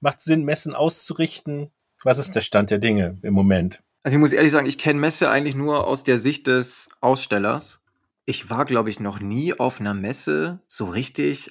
Macht 0.00 0.20
Sinn, 0.20 0.44
Messen 0.44 0.74
auszurichten? 0.74 1.70
Was 2.04 2.18
ist 2.18 2.34
der 2.34 2.40
Stand 2.40 2.70
der 2.70 2.78
Dinge 2.78 3.18
im 3.22 3.34
Moment? 3.34 3.82
Also 4.02 4.16
ich 4.16 4.20
muss 4.20 4.32
ehrlich 4.32 4.52
sagen, 4.52 4.66
ich 4.66 4.78
kenne 4.78 4.98
Messe 4.98 5.30
eigentlich 5.30 5.54
nur 5.54 5.86
aus 5.86 6.02
der 6.02 6.18
Sicht 6.18 6.48
des 6.48 6.88
Ausstellers. 7.00 7.80
Ich 8.24 8.50
war, 8.50 8.64
glaube 8.64 8.90
ich, 8.90 9.00
noch 9.00 9.20
nie 9.20 9.54
auf 9.54 9.80
einer 9.80 9.94
Messe 9.94 10.60
so 10.66 10.86
richtig 10.86 11.50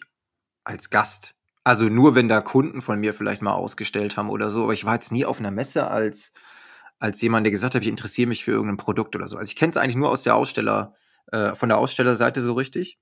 als 0.64 0.90
Gast. 0.90 1.34
Also 1.64 1.86
nur, 1.86 2.16
wenn 2.16 2.28
da 2.28 2.42
Kunden 2.42 2.82
von 2.82 3.00
mir 3.00 3.14
vielleicht 3.14 3.42
mal 3.42 3.54
ausgestellt 3.54 4.18
haben 4.18 4.30
oder 4.30 4.50
so. 4.50 4.64
Aber 4.64 4.74
ich 4.74 4.84
war 4.84 4.96
jetzt 4.96 5.12
nie 5.12 5.26
auf 5.26 5.40
einer 5.40 5.52
Messe 5.52 5.88
als 5.88 6.34
als 7.02 7.20
jemand, 7.20 7.46
der 7.46 7.52
gesagt 7.52 7.74
hat, 7.74 7.82
ich 7.82 7.88
interessiere 7.88 8.30
mich 8.30 8.44
für 8.46 8.52
irgendein 8.52 8.78
Produkt 8.78 9.16
oder 9.16 9.28
so. 9.28 9.36
Also 9.36 9.50
ich 9.50 9.56
kenne 9.56 9.72
es 9.72 9.78
eigentlich 9.78 9.96
nur 9.96 10.12
aus 10.12 10.22
der 10.22 10.36
Aussteller, 10.36 10.94
äh, 11.32 11.56
von 11.56 11.68
der 11.68 11.80
Ausstellerseite 11.80 12.42
so 12.42 12.54
richtig. 12.54 13.00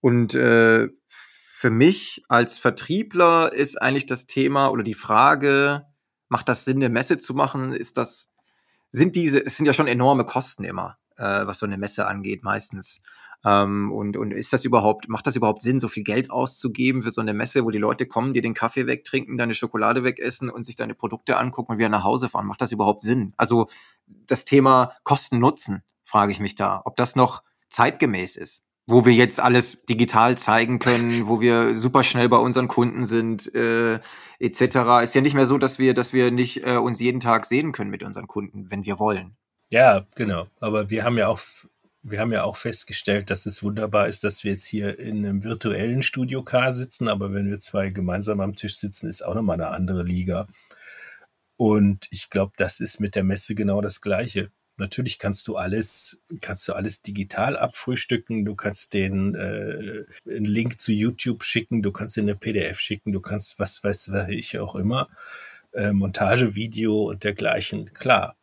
Und 0.00 0.34
äh, 0.34 0.88
für 1.06 1.70
mich 1.70 2.22
als 2.28 2.58
Vertriebler 2.58 3.52
ist 3.52 3.80
eigentlich 3.80 4.06
das 4.06 4.26
Thema 4.26 4.68
oder 4.68 4.82
die 4.82 4.94
Frage, 4.94 5.86
macht 6.28 6.48
das 6.48 6.64
Sinn, 6.64 6.78
eine 6.78 6.88
Messe 6.88 7.16
zu 7.16 7.32
machen? 7.32 7.72
Ist 7.72 7.96
das, 7.96 8.32
sind 8.90 9.14
diese, 9.14 9.44
es 9.46 9.56
sind 9.56 9.66
ja 9.66 9.72
schon 9.72 9.86
enorme 9.86 10.24
Kosten 10.24 10.64
immer, 10.64 10.98
äh, 11.16 11.46
was 11.46 11.60
so 11.60 11.66
eine 11.66 11.78
Messe 11.78 12.08
angeht, 12.08 12.42
meistens. 12.42 13.00
Ähm, 13.44 13.92
und, 13.92 14.16
und 14.16 14.32
ist 14.32 14.52
das 14.52 14.64
überhaupt, 14.64 15.08
macht 15.08 15.26
das 15.26 15.36
überhaupt 15.36 15.62
Sinn, 15.62 15.80
so 15.80 15.88
viel 15.88 16.04
Geld 16.04 16.30
auszugeben 16.30 17.02
für 17.02 17.10
so 17.10 17.20
eine 17.20 17.34
Messe, 17.34 17.64
wo 17.64 17.70
die 17.70 17.78
Leute 17.78 18.06
kommen, 18.06 18.32
dir 18.32 18.42
den 18.42 18.54
Kaffee 18.54 18.86
wegtrinken, 18.86 19.36
deine 19.36 19.54
Schokolade 19.54 20.04
wegessen 20.04 20.50
und 20.50 20.64
sich 20.64 20.76
deine 20.76 20.94
Produkte 20.94 21.36
angucken 21.36 21.72
und 21.72 21.78
wieder 21.78 21.88
nach 21.88 22.04
Hause 22.04 22.28
fahren? 22.28 22.46
Macht 22.46 22.60
das 22.60 22.72
überhaupt 22.72 23.02
Sinn? 23.02 23.34
Also 23.36 23.68
das 24.06 24.44
Thema 24.44 24.92
Kosten-Nutzen, 25.04 25.82
frage 26.04 26.32
ich 26.32 26.40
mich 26.40 26.54
da, 26.54 26.82
ob 26.84 26.96
das 26.96 27.16
noch 27.16 27.42
zeitgemäß 27.70 28.36
ist 28.36 28.66
wo 28.86 29.04
wir 29.04 29.12
jetzt 29.12 29.40
alles 29.40 29.84
digital 29.86 30.38
zeigen 30.38 30.78
können, 30.78 31.26
wo 31.26 31.40
wir 31.40 31.76
super 31.76 32.02
schnell 32.02 32.28
bei 32.28 32.36
unseren 32.36 32.68
Kunden 32.68 33.04
sind, 33.04 33.52
äh, 33.54 33.98
etc. 34.38 35.02
Ist 35.02 35.14
ja 35.14 35.20
nicht 35.20 35.34
mehr 35.34 35.46
so, 35.46 35.58
dass 35.58 35.78
wir, 35.78 35.92
dass 35.92 36.12
wir 36.12 36.30
nicht 36.30 36.64
äh, 36.64 36.76
uns 36.76 37.00
jeden 37.00 37.20
Tag 37.20 37.46
sehen 37.46 37.72
können 37.72 37.90
mit 37.90 38.02
unseren 38.04 38.28
Kunden, 38.28 38.70
wenn 38.70 38.84
wir 38.84 38.98
wollen. 38.98 39.36
Ja, 39.70 40.06
genau. 40.14 40.46
Aber 40.60 40.90
wir 40.90 41.02
haben 41.02 41.18
ja 41.18 41.26
auch 41.26 41.40
wir 42.08 42.20
haben 42.20 42.32
ja 42.32 42.44
auch 42.44 42.56
festgestellt, 42.56 43.30
dass 43.30 43.46
es 43.46 43.62
wunderbar 43.62 44.06
ist, 44.08 44.22
dass 44.22 44.44
wir 44.44 44.52
jetzt 44.52 44.66
hier 44.66 44.98
in 44.98 45.26
einem 45.26 45.42
virtuellen 45.42 46.02
Studio 46.02 46.42
K 46.44 46.70
sitzen, 46.70 47.08
aber 47.08 47.32
wenn 47.32 47.50
wir 47.50 47.58
zwei 47.58 47.90
gemeinsam 47.90 48.40
am 48.40 48.54
Tisch 48.54 48.76
sitzen, 48.76 49.08
ist 49.08 49.22
auch 49.22 49.34
nochmal 49.34 49.60
eine 49.60 49.68
andere 49.68 50.04
Liga. 50.04 50.46
Und 51.56 52.06
ich 52.10 52.30
glaube, 52.30 52.52
das 52.56 52.80
ist 52.80 53.00
mit 53.00 53.14
der 53.16 53.24
Messe 53.24 53.54
genau 53.54 53.80
das 53.80 54.00
Gleiche. 54.00 54.50
Natürlich 54.76 55.18
kannst 55.18 55.48
du 55.48 55.56
alles, 55.56 56.20
kannst 56.40 56.68
du 56.68 56.74
alles 56.74 57.02
digital 57.02 57.56
abfrühstücken. 57.56 58.44
Du 58.44 58.54
kannst 58.54 58.92
den 58.92 59.34
äh, 59.34 60.04
einen 60.30 60.44
Link 60.44 60.80
zu 60.80 60.92
YouTube 60.92 61.42
schicken, 61.42 61.82
du 61.82 61.92
kannst 61.92 62.16
dir 62.16 62.20
eine 62.20 62.36
PDF 62.36 62.78
schicken, 62.78 63.12
du 63.12 63.20
kannst 63.20 63.58
was 63.58 63.82
weiß 63.82 64.10
ich 64.28 64.58
auch 64.58 64.76
immer, 64.76 65.08
äh, 65.72 65.92
Montagevideo 65.92 67.08
und 67.08 67.24
dergleichen. 67.24 67.92
Klar, 67.94 68.36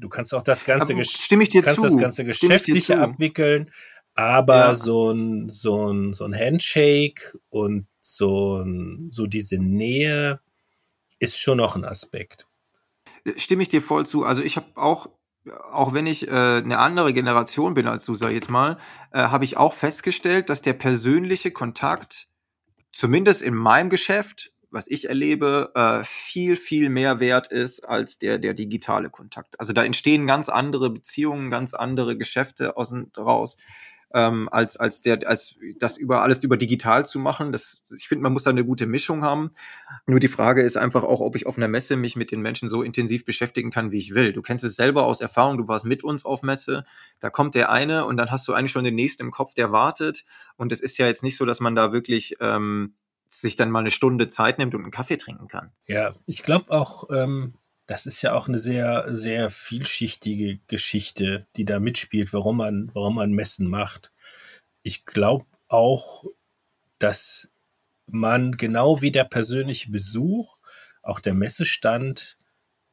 Du 0.00 0.08
kannst 0.08 0.34
auch 0.34 0.42
das 0.42 0.64
ganze, 0.64 0.94
aber 0.94 1.04
stimme 1.04 1.42
ich 1.42 1.50
dir 1.50 1.62
kannst 1.62 1.80
zu. 1.80 1.86
das 1.86 1.98
ganze 1.98 2.24
Geschäftliche 2.24 2.98
abwickeln, 2.98 3.70
aber 4.14 4.56
ja. 4.56 4.74
so 4.74 5.10
ein, 5.10 5.48
so 5.48 5.92
ein, 5.92 6.14
so 6.14 6.24
ein 6.24 6.34
Handshake 6.34 7.38
und 7.50 7.86
so, 8.00 8.56
ein, 8.56 9.08
so 9.12 9.26
diese 9.26 9.58
Nähe 9.58 10.40
ist 11.18 11.38
schon 11.38 11.58
noch 11.58 11.76
ein 11.76 11.84
Aspekt. 11.84 12.46
Stimme 13.36 13.62
ich 13.62 13.68
dir 13.68 13.82
voll 13.82 14.06
zu. 14.06 14.24
Also 14.24 14.42
ich 14.42 14.56
habe 14.56 14.66
auch, 14.74 15.10
auch 15.70 15.92
wenn 15.92 16.06
ich 16.06 16.26
äh, 16.26 16.30
eine 16.30 16.78
andere 16.78 17.12
Generation 17.12 17.74
bin 17.74 17.86
als 17.86 18.06
du, 18.06 18.14
sag 18.14 18.30
ich 18.30 18.36
jetzt 18.36 18.50
mal, 18.50 18.78
äh, 19.12 19.18
habe 19.18 19.44
ich 19.44 19.58
auch 19.58 19.74
festgestellt, 19.74 20.48
dass 20.48 20.62
der 20.62 20.72
persönliche 20.72 21.50
Kontakt, 21.50 22.28
zumindest 22.92 23.42
in 23.42 23.54
meinem 23.54 23.90
Geschäft, 23.90 24.52
was 24.70 24.86
ich 24.88 25.08
erlebe, 25.08 25.72
äh, 25.74 26.04
viel, 26.04 26.56
viel 26.56 26.88
mehr 26.88 27.20
wert 27.20 27.48
ist 27.48 27.80
als 27.80 28.18
der, 28.18 28.38
der 28.38 28.54
digitale 28.54 29.10
Kontakt. 29.10 29.58
Also 29.58 29.72
da 29.72 29.84
entstehen 29.84 30.26
ganz 30.26 30.48
andere 30.48 30.90
Beziehungen, 30.90 31.50
ganz 31.50 31.74
andere 31.74 32.16
Geschäfte 32.16 32.76
aus 32.76 32.92
und 32.92 33.16
raus. 33.18 33.56
Ähm, 34.12 34.48
als 34.50 34.76
als 34.76 35.00
der 35.02 35.20
als 35.28 35.54
das 35.78 35.96
über 35.96 36.22
alles 36.22 36.42
über 36.42 36.56
digital 36.56 37.06
zu 37.06 37.20
machen. 37.20 37.52
Das 37.52 37.84
ich 37.96 38.08
finde, 38.08 38.24
man 38.24 38.32
muss 38.32 38.42
da 38.42 38.50
eine 38.50 38.64
gute 38.64 38.86
Mischung 38.86 39.22
haben. 39.22 39.52
Nur 40.06 40.18
die 40.18 40.26
Frage 40.26 40.62
ist 40.62 40.76
einfach 40.76 41.04
auch, 41.04 41.20
ob 41.20 41.36
ich 41.36 41.46
auf 41.46 41.56
einer 41.56 41.68
Messe 41.68 41.94
mich 41.94 42.16
mit 42.16 42.32
den 42.32 42.40
Menschen 42.40 42.68
so 42.68 42.82
intensiv 42.82 43.24
beschäftigen 43.24 43.70
kann, 43.70 43.92
wie 43.92 43.98
ich 43.98 44.12
will. 44.12 44.32
Du 44.32 44.42
kennst 44.42 44.64
es 44.64 44.74
selber 44.74 45.04
aus 45.04 45.20
Erfahrung. 45.20 45.58
Du 45.58 45.68
warst 45.68 45.84
mit 45.84 46.02
uns 46.02 46.24
auf 46.24 46.42
Messe. 46.42 46.84
Da 47.20 47.30
kommt 47.30 47.54
der 47.54 47.70
eine 47.70 48.04
und 48.04 48.16
dann 48.16 48.32
hast 48.32 48.48
du 48.48 48.52
eigentlich 48.52 48.72
schon 48.72 48.82
den 48.82 48.96
nächsten 48.96 49.22
im 49.22 49.30
Kopf, 49.30 49.54
der 49.54 49.70
wartet. 49.70 50.24
Und 50.56 50.72
es 50.72 50.80
ist 50.80 50.98
ja 50.98 51.06
jetzt 51.06 51.22
nicht 51.22 51.36
so, 51.36 51.44
dass 51.44 51.60
man 51.60 51.76
da 51.76 51.92
wirklich 51.92 52.34
ähm, 52.40 52.94
sich 53.30 53.56
dann 53.56 53.70
mal 53.70 53.78
eine 53.78 53.90
Stunde 53.90 54.28
Zeit 54.28 54.58
nimmt 54.58 54.74
und 54.74 54.82
einen 54.82 54.90
Kaffee 54.90 55.16
trinken 55.16 55.48
kann. 55.48 55.72
Ja, 55.86 56.14
ich 56.26 56.42
glaube 56.42 56.70
auch, 56.70 57.08
ähm, 57.10 57.54
das 57.86 58.06
ist 58.06 58.22
ja 58.22 58.34
auch 58.34 58.48
eine 58.48 58.58
sehr, 58.58 59.16
sehr 59.16 59.50
vielschichtige 59.50 60.58
Geschichte, 60.66 61.46
die 61.56 61.64
da 61.64 61.80
mitspielt, 61.80 62.32
warum 62.32 62.58
man, 62.58 62.90
warum 62.92 63.16
man 63.16 63.32
Messen 63.32 63.68
macht. 63.68 64.12
Ich 64.82 65.06
glaube 65.06 65.46
auch, 65.68 66.24
dass 66.98 67.48
man 68.06 68.56
genau 68.56 69.00
wie 69.00 69.12
der 69.12 69.24
persönliche 69.24 69.90
Besuch, 69.90 70.56
auch 71.02 71.20
der 71.20 71.34
Messestand, 71.34 72.36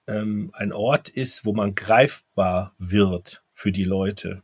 ähm, 0.08 0.52
ein 0.54 0.72
Ort 0.72 1.10
ist, 1.10 1.46
wo 1.46 1.54
man 1.54 1.76
greifbar 1.76 2.74
wird 2.78 3.44
für 3.52 3.72
die 3.72 3.84
Leute. 3.84 4.44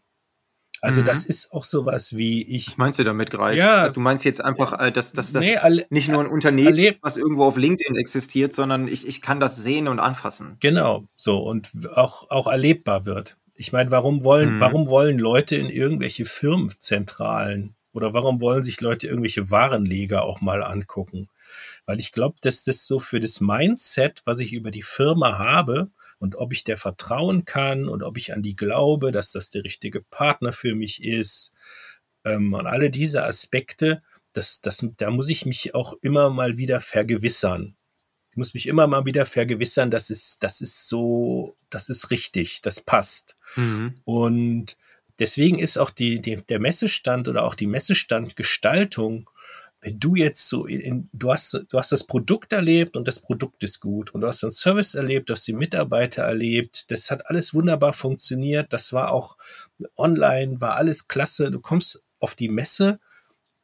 Also 0.84 1.00
mhm. 1.00 1.06
das 1.06 1.24
ist 1.24 1.54
auch 1.54 1.64
sowas 1.64 2.18
wie 2.18 2.44
ich. 2.44 2.68
Was 2.68 2.78
meinst 2.78 3.00
du 3.00 3.06
damit 3.06 3.32
gerade? 3.32 3.56
Ja. 3.56 3.88
Du 3.88 4.02
meinst 4.02 4.26
jetzt 4.26 4.44
einfach, 4.44 4.78
äh, 4.78 4.92
dass, 4.92 5.14
dass 5.14 5.32
das 5.32 5.46
nee, 5.46 5.58
nicht 5.90 6.10
nur 6.10 6.20
ein 6.20 6.28
Unternehmen, 6.28 6.96
was 7.02 7.16
irgendwo 7.16 7.46
auf 7.46 7.56
LinkedIn 7.56 7.96
existiert, 7.96 8.52
sondern 8.52 8.90
ich, 8.90 9.08
ich 9.08 9.22
kann 9.22 9.40
das 9.40 9.56
sehen 9.56 9.88
und 9.88 10.00
anfassen. 10.00 10.58
Genau, 10.60 11.06
so 11.16 11.38
und 11.38 11.72
auch, 11.96 12.30
auch 12.30 12.48
erlebbar 12.48 13.06
wird. 13.06 13.38
Ich 13.56 13.72
meine, 13.72 13.92
warum 13.92 14.26
wollen, 14.26 14.56
mhm. 14.56 14.60
warum 14.60 14.88
wollen 14.88 15.18
Leute 15.18 15.56
in 15.56 15.70
irgendwelche 15.70 16.26
Firmenzentralen 16.26 17.76
oder 17.94 18.14
warum 18.14 18.42
wollen 18.42 18.64
sich 18.64 18.82
Leute 18.82 19.08
irgendwelche 19.08 19.50
Warenleger 19.50 20.26
auch 20.26 20.42
mal 20.42 20.62
angucken? 20.62 21.30
Weil 21.86 22.02
ich 22.02 22.12
glaube, 22.12 22.36
dass 22.42 22.62
das 22.62 22.86
so 22.86 23.00
für 23.00 23.22
das 23.22 23.40
Mindset, 23.40 24.22
was 24.26 24.40
ich 24.40 24.52
über 24.52 24.70
die 24.70 24.84
Firma 24.84 25.38
habe, 25.40 25.92
und 26.20 26.36
ob 26.36 26.54
ich 26.54 26.64
der 26.64 26.78
vertrauen 26.78 27.46
kann 27.46 27.88
und 27.88 28.04
ob 28.04 28.18
ich 28.18 28.34
an 28.34 28.44
die 28.44 28.56
glaube, 28.56 29.12
dass 29.12 29.32
das 29.32 29.50
der 29.50 29.64
richtige 29.64 30.02
Partner 30.02 30.54
für 30.54 30.76
mich 30.76 31.04
ist. 31.04 31.52
Ähm, 32.26 32.54
und 32.54 32.68
alle 32.68 32.90
diese 32.90 33.26
Aspekte, 33.26 34.02
das, 34.34 34.62
das, 34.62 34.88
da 34.98 35.12
muss 35.12 35.30
ich 35.30 35.46
mich 35.46 35.76
auch 35.76 35.94
immer 36.02 36.30
mal 36.30 36.58
wieder 36.58 36.82
vergewissern. 36.82 37.76
Ich 38.32 38.38
muss 38.38 38.54
mich 38.56 38.68
immer 38.68 38.88
mal 38.88 39.06
wieder 39.06 39.28
vergewissern, 39.28 39.92
dass 39.92 40.10
es, 40.10 40.40
das 40.40 40.62
ist 40.62 40.88
so, 40.88 41.56
das 41.70 41.90
ist 41.90 42.10
richtig, 42.10 42.62
das 42.62 42.82
passt. 42.82 43.38
Mhm. 43.56 44.02
Und 44.06 44.76
deswegen 45.20 45.60
ist 45.60 45.78
auch 45.78 45.92
die, 45.92 46.20
die, 46.20 46.38
der 46.38 46.60
Messestand 46.60 47.28
oder 47.28 47.44
auch 47.44 47.54
die 47.54 47.68
Messestandgestaltung 47.68 49.30
wenn 49.84 50.00
du 50.00 50.16
jetzt 50.16 50.48
so 50.48 50.66
in, 50.66 51.10
du 51.14 51.32
hast, 51.32 51.54
du 51.70 51.78
hast 51.78 51.92
das 51.92 52.06
Produkt 52.06 52.54
erlebt 52.54 52.96
und 52.96 53.08
das 53.08 53.20
Produkt 53.20 53.64
ist 53.64 53.80
gut 53.80 54.12
und 54.12 54.22
du 54.22 54.28
hast 54.28 54.44
den 54.44 54.52
Service 54.52 54.96
erlebt, 54.96 55.30
du 55.30 55.34
hast 55.34 55.46
die 55.48 55.54
Mitarbeiter 55.54 56.24
erlebt, 56.24 56.90
das 56.90 57.12
hat 57.12 57.30
alles 57.30 57.54
wunderbar 57.54 57.94
funktioniert, 57.94 58.72
das 58.74 58.94
war 58.94 59.12
auch 59.12 59.38
online, 59.98 60.62
war 60.62 60.76
alles 60.76 61.08
klasse, 61.08 61.52
du 61.52 61.60
kommst 61.60 62.02
auf 62.20 62.34
die 62.34 62.50
Messe 62.50 63.00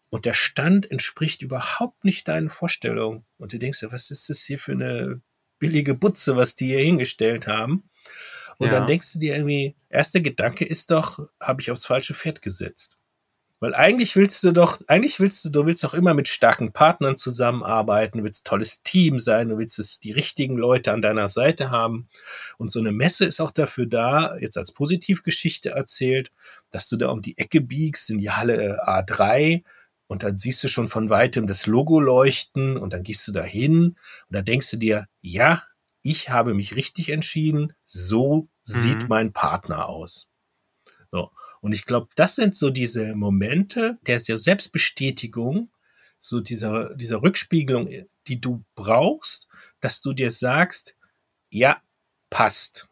und 0.09 0.25
der 0.25 0.33
Stand 0.33 0.91
entspricht 0.91 1.41
überhaupt 1.41 2.03
nicht 2.03 2.27
deinen 2.27 2.49
Vorstellungen 2.49 3.25
und 3.37 3.53
du 3.53 3.59
denkst, 3.59 3.85
was 3.89 4.11
ist 4.11 4.29
das 4.29 4.41
hier 4.41 4.59
für 4.59 4.73
eine, 4.73 5.21
billige 5.59 5.93
Butze, 5.93 6.35
was 6.35 6.55
die 6.55 6.67
hier 6.67 6.79
hingestellt 6.79 7.45
haben. 7.45 7.89
Und 8.57 8.67
ja. 8.67 8.73
dann 8.73 8.87
denkst 8.87 9.13
du 9.13 9.19
dir 9.19 9.35
irgendwie, 9.35 9.75
erster 9.89 10.21
Gedanke 10.21 10.65
ist 10.65 10.91
doch, 10.91 11.19
habe 11.39 11.61
ich 11.61 11.71
aufs 11.71 11.85
falsche 11.85 12.13
Pferd 12.13 12.41
gesetzt. 12.41 12.97
Weil 13.59 13.75
eigentlich 13.75 14.15
willst 14.15 14.43
du 14.43 14.51
doch, 14.51 14.79
eigentlich 14.87 15.19
willst 15.19 15.43
du, 15.43 15.49
du 15.49 15.65
willst 15.65 15.83
doch 15.83 15.93
immer 15.93 16.13
mit 16.13 16.29
starken 16.29 16.71
Partnern 16.71 17.17
zusammenarbeiten, 17.17 18.19
du 18.19 18.23
willst 18.23 18.47
tolles 18.47 18.83
Team 18.83 19.19
sein, 19.19 19.49
du 19.49 19.57
willst 19.57 19.79
es, 19.79 19.99
die 19.99 20.13
richtigen 20.13 20.57
Leute 20.57 20.93
an 20.93 21.01
deiner 21.01 21.27
Seite 21.27 21.69
haben. 21.69 22.07
Und 22.57 22.71
so 22.71 22.79
eine 22.79 22.93
Messe 22.93 23.25
ist 23.25 23.41
auch 23.41 23.51
dafür 23.51 23.85
da, 23.85 24.37
jetzt 24.37 24.57
als 24.57 24.71
Positivgeschichte 24.71 25.71
erzählt, 25.71 26.31
dass 26.71 26.87
du 26.87 26.95
da 26.95 27.09
um 27.09 27.21
die 27.21 27.37
Ecke 27.37 27.59
biegst 27.59 28.09
in 28.09 28.19
die 28.19 28.31
Halle 28.31 28.79
A3 28.87 29.63
und 30.07 30.23
dann 30.23 30.37
siehst 30.37 30.63
du 30.63 30.69
schon 30.69 30.87
von 30.87 31.09
weitem 31.09 31.45
das 31.45 31.67
Logo 31.67 31.99
leuchten 31.99 32.77
und 32.77 32.93
dann 32.93 33.03
gehst 33.03 33.27
du 33.27 33.31
da 33.31 33.43
hin 33.43 33.89
und 33.89 33.97
dann 34.29 34.45
denkst 34.45 34.71
du 34.71 34.77
dir, 34.77 35.07
ja, 35.21 35.63
ich 36.01 36.29
habe 36.29 36.53
mich 36.53 36.75
richtig 36.75 37.09
entschieden, 37.09 37.73
so 37.83 38.47
sieht 38.63 39.03
mhm. 39.03 39.07
mein 39.09 39.33
Partner 39.33 39.89
aus. 39.89 40.27
So. 41.11 41.31
Und 41.61 41.73
ich 41.73 41.85
glaube, 41.85 42.07
das 42.15 42.35
sind 42.35 42.55
so 42.55 42.69
diese 42.69 43.15
Momente 43.15 43.97
der 44.07 44.19
Selbstbestätigung, 44.19 45.71
so 46.19 46.39
dieser, 46.39 46.95
dieser 46.95 47.21
Rückspiegelung, 47.21 47.89
die 48.27 48.41
du 48.41 48.63
brauchst, 48.75 49.47
dass 49.79 50.01
du 50.01 50.13
dir 50.13 50.31
sagst, 50.31 50.95
ja, 51.49 51.81
passt. 52.29 52.87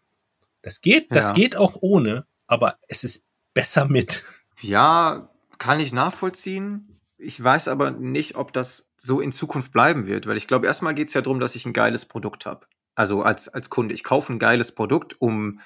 Das 0.61 0.81
geht, 0.81 1.15
das 1.15 1.29
ja. 1.29 1.33
geht 1.33 1.55
auch 1.55 1.77
ohne, 1.81 2.25
aber 2.47 2.77
es 2.87 3.03
ist 3.03 3.25
besser 3.53 3.85
mit. 3.85 4.23
Ja, 4.61 5.29
kann 5.57 5.79
ich 5.79 5.93
nachvollziehen. 5.93 6.99
Ich 7.17 7.41
weiß 7.41 7.67
aber 7.67 7.91
nicht, 7.91 8.35
ob 8.35 8.53
das 8.53 8.89
so 8.97 9.21
in 9.21 9.31
Zukunft 9.31 9.71
bleiben 9.71 10.07
wird, 10.07 10.27
weil 10.27 10.37
ich 10.37 10.47
glaube, 10.47 10.67
erstmal 10.67 10.95
geht 10.95 11.07
es 11.07 11.13
ja 11.13 11.21
darum, 11.21 11.39
dass 11.39 11.55
ich 11.55 11.65
ein 11.65 11.73
geiles 11.73 12.05
Produkt 12.05 12.45
habe. 12.45 12.65
Also 12.95 13.21
als, 13.21 13.47
als 13.47 13.69
Kunde. 13.69 13.93
Ich 13.93 14.03
kaufe 14.03 14.33
ein 14.33 14.39
geiles 14.39 14.71
Produkt, 14.71 15.21
um 15.21 15.59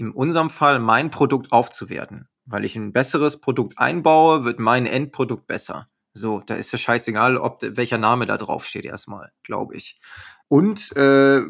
in 0.00 0.10
unserem 0.10 0.50
Fall 0.50 0.80
mein 0.80 1.10
Produkt 1.10 1.52
aufzuwerten. 1.52 2.28
Weil 2.46 2.64
ich 2.64 2.74
ein 2.74 2.92
besseres 2.92 3.40
Produkt 3.40 3.78
einbaue, 3.78 4.44
wird 4.44 4.58
mein 4.58 4.86
Endprodukt 4.86 5.46
besser. 5.46 5.88
So, 6.12 6.40
da 6.40 6.54
ist 6.54 6.74
es 6.74 6.80
scheißegal, 6.80 7.36
ob 7.36 7.60
welcher 7.62 7.98
Name 7.98 8.26
da 8.26 8.36
drauf 8.36 8.64
steht 8.64 8.84
erstmal, 8.84 9.30
glaube 9.44 9.76
ich. 9.76 10.00
Und 10.48 10.96
äh, 10.96 11.42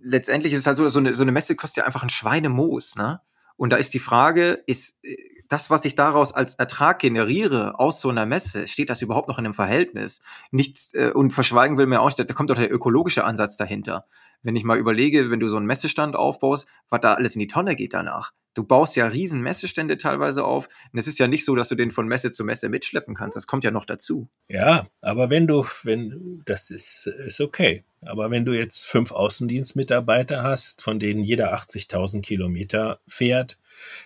letztendlich 0.00 0.52
ist 0.52 0.60
es 0.60 0.66
halt 0.66 0.76
so, 0.76 0.88
so 0.88 1.00
eine, 1.00 1.12
so 1.12 1.22
eine 1.22 1.32
Messe 1.32 1.56
kostet 1.56 1.78
ja 1.78 1.84
einfach 1.84 2.02
ein 2.02 2.10
Schweinemoos, 2.10 2.94
ne? 2.96 3.20
Und 3.56 3.70
da 3.70 3.76
ist 3.76 3.92
die 3.92 3.98
Frage, 3.98 4.62
ist 4.66 5.04
äh, 5.04 5.16
das, 5.50 5.68
was 5.68 5.84
ich 5.84 5.94
daraus 5.94 6.32
als 6.32 6.54
Ertrag 6.54 6.98
generiere 6.98 7.78
aus 7.78 8.00
so 8.00 8.08
einer 8.08 8.24
Messe, 8.24 8.66
steht 8.66 8.88
das 8.88 9.02
überhaupt 9.02 9.28
noch 9.28 9.38
in 9.38 9.44
einem 9.44 9.54
Verhältnis? 9.54 10.22
Nichts 10.50 10.94
äh, 10.94 11.10
und 11.14 11.32
verschweigen 11.32 11.76
will 11.76 11.86
mir 11.86 12.00
auch, 12.00 12.12
da 12.12 12.24
kommt 12.24 12.48
doch 12.48 12.56
der 12.56 12.72
ökologische 12.72 13.24
Ansatz 13.24 13.58
dahinter 13.58 14.06
wenn 14.42 14.56
ich 14.56 14.64
mal 14.64 14.78
überlege, 14.78 15.30
wenn 15.30 15.40
du 15.40 15.48
so 15.48 15.56
einen 15.56 15.66
Messestand 15.66 16.16
aufbaust, 16.16 16.66
was 16.88 17.00
da 17.00 17.14
alles 17.14 17.34
in 17.34 17.40
die 17.40 17.46
Tonne 17.46 17.76
geht 17.76 17.94
danach. 17.94 18.32
Du 18.54 18.64
baust 18.64 18.96
ja 18.96 19.06
riesen 19.06 19.42
Messestände 19.42 19.96
teilweise 19.96 20.44
auf. 20.44 20.68
Und 20.92 20.98
es 20.98 21.06
ist 21.06 21.20
ja 21.20 21.28
nicht 21.28 21.44
so, 21.44 21.54
dass 21.54 21.68
du 21.68 21.76
den 21.76 21.92
von 21.92 22.08
Messe 22.08 22.32
zu 22.32 22.44
Messe 22.44 22.68
mitschleppen 22.68 23.14
kannst. 23.14 23.36
Das 23.36 23.46
kommt 23.46 23.62
ja 23.62 23.70
noch 23.70 23.84
dazu. 23.84 24.28
Ja, 24.48 24.88
aber 25.02 25.30
wenn 25.30 25.46
du, 25.46 25.66
wenn, 25.84 26.42
das 26.46 26.70
ist, 26.70 27.06
ist 27.06 27.40
okay. 27.40 27.84
Aber 28.04 28.30
wenn 28.32 28.44
du 28.44 28.52
jetzt 28.52 28.88
fünf 28.88 29.12
Außendienstmitarbeiter 29.12 30.42
hast, 30.42 30.82
von 30.82 30.98
denen 30.98 31.22
jeder 31.22 31.54
80.000 31.54 32.22
Kilometer 32.22 32.98
fährt, 33.06 33.58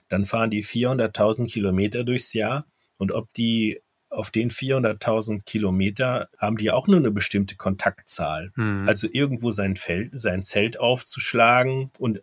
dann 0.09 0.27
fahren 0.27 0.51
die 0.51 0.65
400.000 0.65 1.51
Kilometer 1.51 2.05
durchs 2.05 2.33
Jahr. 2.33 2.67
Und 2.97 3.13
ob 3.13 3.33
die 3.35 3.81
auf 4.15 4.31
den 4.31 4.51
400.000 4.51 5.43
Kilometer 5.45 6.29
haben 6.39 6.57
die 6.57 6.71
auch 6.71 6.87
nur 6.87 6.99
eine 6.99 7.11
bestimmte 7.11 7.57
Kontaktzahl. 7.57 8.53
Mhm. 8.55 8.85
Also 8.87 9.09
irgendwo 9.11 9.51
sein 9.51 9.77
Feld, 9.77 10.11
sein 10.13 10.45
Zelt 10.45 10.79
aufzuschlagen 10.79 11.91
und, 11.99 12.23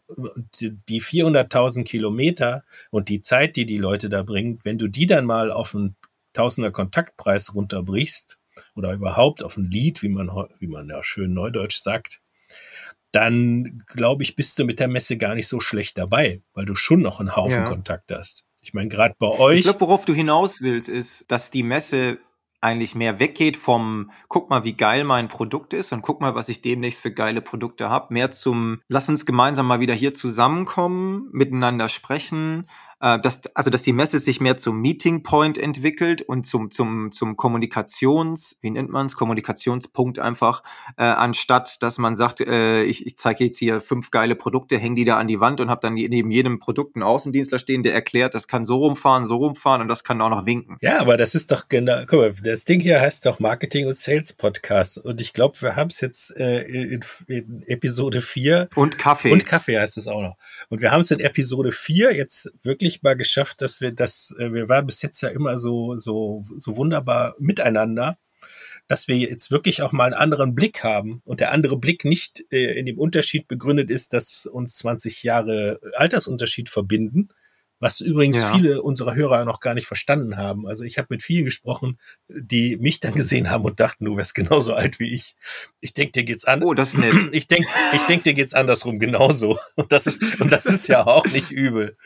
die 0.59 1.01
400.000 1.01 1.83
Kilometer 1.83 2.63
und 2.89 3.09
die 3.09 3.21
Zeit, 3.21 3.55
die 3.55 3.65
die 3.65 3.77
Leute 3.77 4.09
da 4.09 4.23
bringen, 4.23 4.59
wenn 4.63 4.77
du 4.77 4.87
die 4.87 5.07
dann 5.07 5.25
mal 5.25 5.51
auf 5.51 5.75
einen 5.75 5.95
Tausender 6.33 6.71
Kontaktpreis 6.71 7.53
runterbrichst 7.53 8.37
oder 8.75 8.93
überhaupt 8.93 9.43
auf 9.43 9.57
ein 9.57 9.69
Lied, 9.69 10.01
wie 10.01 10.07
man, 10.07 10.29
wie 10.59 10.67
man 10.67 10.87
ja 10.87 11.03
schön 11.03 11.33
neudeutsch 11.33 11.77
sagt, 11.77 12.21
dann 13.11 13.83
glaube 13.87 14.23
ich, 14.23 14.35
bist 14.35 14.57
du 14.57 14.65
mit 14.65 14.79
der 14.79 14.87
Messe 14.87 15.17
gar 15.17 15.35
nicht 15.35 15.47
so 15.47 15.59
schlecht 15.59 15.97
dabei, 15.97 16.41
weil 16.53 16.65
du 16.65 16.75
schon 16.75 17.01
noch 17.01 17.19
einen 17.19 17.35
Haufen 17.35 17.51
ja. 17.51 17.63
Kontakt 17.63 18.11
hast. 18.11 18.45
Ich 18.61 18.73
meine, 18.73 18.89
gerade 18.89 19.15
bei 19.17 19.27
euch. 19.27 19.59
Ich 19.59 19.63
glaube, 19.63 19.81
worauf 19.81 20.05
du 20.05 20.13
hinaus 20.13 20.61
willst, 20.61 20.87
ist, 20.87 21.29
dass 21.31 21.51
die 21.51 21.63
Messe 21.63 22.19
eigentlich 22.61 22.93
mehr 22.93 23.19
weggeht 23.19 23.57
vom 23.57 24.11
guck 24.27 24.51
mal, 24.51 24.63
wie 24.63 24.73
geil 24.73 25.03
mein 25.03 25.27
Produkt 25.27 25.73
ist 25.73 25.91
und 25.93 26.03
guck 26.03 26.21
mal, 26.21 26.35
was 26.35 26.47
ich 26.47 26.61
demnächst 26.61 27.01
für 27.01 27.11
geile 27.11 27.41
Produkte 27.41 27.89
habe, 27.89 28.13
mehr 28.13 28.29
zum 28.29 28.81
lass 28.87 29.09
uns 29.09 29.25
gemeinsam 29.25 29.65
mal 29.65 29.79
wieder 29.79 29.95
hier 29.95 30.13
zusammenkommen, 30.13 31.27
miteinander 31.31 31.89
sprechen, 31.89 32.67
äh, 33.01 33.19
dass, 33.19 33.41
also 33.55 33.69
dass 33.69 33.83
die 33.83 33.93
Messe 33.93 34.19
sich 34.19 34.39
mehr 34.39 34.57
zum 34.57 34.79
Meeting 34.79 35.23
Point 35.23 35.57
entwickelt 35.57 36.21
und 36.21 36.45
zum, 36.45 36.71
zum, 36.71 37.11
zum 37.11 37.35
Kommunikations, 37.35 38.57
wie 38.61 38.71
nennt 38.71 38.89
man 38.89 39.07
es, 39.07 39.15
Kommunikationspunkt 39.15 40.19
einfach, 40.19 40.63
äh, 40.97 41.03
anstatt 41.03 41.81
dass 41.83 41.97
man 41.97 42.15
sagt, 42.15 42.41
äh, 42.41 42.83
ich, 42.83 43.05
ich 43.05 43.17
zeige 43.17 43.45
jetzt 43.45 43.57
hier 43.57 43.81
fünf 43.81 44.11
geile 44.11 44.35
Produkte, 44.35 44.77
hänge 44.77 44.95
die 44.95 45.05
da 45.05 45.17
an 45.17 45.27
die 45.27 45.39
Wand 45.39 45.59
und 45.59 45.69
habe 45.69 45.81
dann 45.81 45.93
neben 45.93 46.31
jedem 46.31 46.59
Produkt 46.59 46.95
einen 46.95 47.03
Außendienstler 47.03 47.59
stehen, 47.59 47.83
der 47.83 47.93
erklärt, 47.93 48.35
das 48.35 48.47
kann 48.47 48.65
so 48.65 48.77
rumfahren, 48.77 49.25
so 49.25 49.37
rumfahren 49.37 49.81
und 49.81 49.87
das 49.87 50.03
kann 50.03 50.21
auch 50.21 50.29
noch 50.29 50.45
winken. 50.45 50.77
Ja, 50.81 50.99
aber 50.99 51.17
das 51.17 51.35
ist 51.35 51.51
doch 51.51 51.67
genau, 51.69 52.03
guck 52.07 52.19
mal, 52.19 52.33
das 52.43 52.65
Ding 52.65 52.79
hier 52.79 53.01
heißt 53.01 53.25
doch 53.25 53.39
Marketing 53.39 53.87
und 53.87 53.95
Sales 53.95 54.33
Podcast 54.33 54.97
und 54.97 55.21
ich 55.21 55.33
glaube, 55.33 55.61
wir 55.61 55.75
haben 55.75 55.89
es 55.89 56.01
jetzt 56.01 56.35
äh, 56.37 56.61
in, 56.61 57.03
in 57.27 57.63
Episode 57.67 58.21
4. 58.21 58.69
Und 58.75 58.97
Kaffee. 58.97 59.31
Und 59.31 59.45
Kaffee 59.45 59.79
heißt 59.79 59.97
es 59.97 60.07
auch 60.07 60.21
noch. 60.21 60.37
Und 60.69 60.81
wir 60.81 60.91
haben 60.91 61.01
es 61.01 61.11
in 61.11 61.19
Episode 61.19 61.71
4 61.71 62.15
jetzt 62.15 62.51
wirklich 62.63 62.90
endlich 62.91 63.03
mal 63.03 63.15
geschafft, 63.15 63.61
dass 63.61 63.81
wir 63.81 63.91
das, 63.91 64.35
äh, 64.37 64.51
wir 64.51 64.69
waren 64.69 64.85
bis 64.85 65.01
jetzt 65.01 65.21
ja 65.21 65.29
immer 65.29 65.57
so, 65.57 65.97
so, 65.97 66.45
so 66.57 66.75
wunderbar 66.75 67.35
miteinander, 67.39 68.17
dass 68.87 69.07
wir 69.07 69.15
jetzt 69.17 69.51
wirklich 69.51 69.81
auch 69.81 69.91
mal 69.93 70.05
einen 70.05 70.13
anderen 70.13 70.55
Blick 70.55 70.83
haben. 70.83 71.21
Und 71.23 71.39
der 71.39 71.51
andere 71.51 71.77
Blick 71.77 72.03
nicht 72.03 72.43
äh, 72.51 72.77
in 72.77 72.85
dem 72.85 72.99
Unterschied 72.99 73.47
begründet 73.47 73.89
ist, 73.91 74.13
dass 74.13 74.45
uns 74.45 74.75
20 74.77 75.23
Jahre 75.23 75.79
Altersunterschied 75.95 76.69
verbinden, 76.69 77.29
was 77.81 77.99
übrigens 77.99 78.41
ja. 78.41 78.53
viele 78.53 78.81
unserer 78.83 79.15
Hörer 79.15 79.43
noch 79.43 79.59
gar 79.59 79.73
nicht 79.73 79.87
verstanden 79.87 80.37
haben. 80.37 80.67
Also 80.67 80.83
ich 80.83 80.99
habe 80.99 81.07
mit 81.09 81.23
vielen 81.23 81.45
gesprochen, 81.45 81.97
die 82.29 82.77
mich 82.77 82.99
dann 82.99 83.13
gesehen 83.13 83.49
haben 83.49 83.65
und 83.65 83.79
dachten, 83.79 84.05
du 84.05 84.15
wärst 84.15 84.35
genauso 84.35 84.73
alt 84.73 84.99
wie 84.99 85.13
ich. 85.13 85.35
Ich 85.79 85.93
denke, 85.93 86.11
dir 86.11 86.23
geht's 86.23 86.45
an. 86.45 86.63
Oh, 86.63 86.75
das 86.75 86.89
ist 86.89 86.99
nett. 86.99 87.11
Ich 87.31 87.47
denke, 87.47 87.67
ich 87.93 88.03
denk, 88.03 88.23
dir 88.23 88.33
geht's 88.33 88.53
andersrum 88.53 88.99
genauso. 88.99 89.57
Und 89.75 89.91
das 89.91 90.05
ist 90.05 90.39
und 90.39 90.51
das 90.51 90.65
ist 90.65 90.87
ja 90.87 91.07
auch 91.07 91.25
nicht 91.25 91.49
übel. 91.49 91.97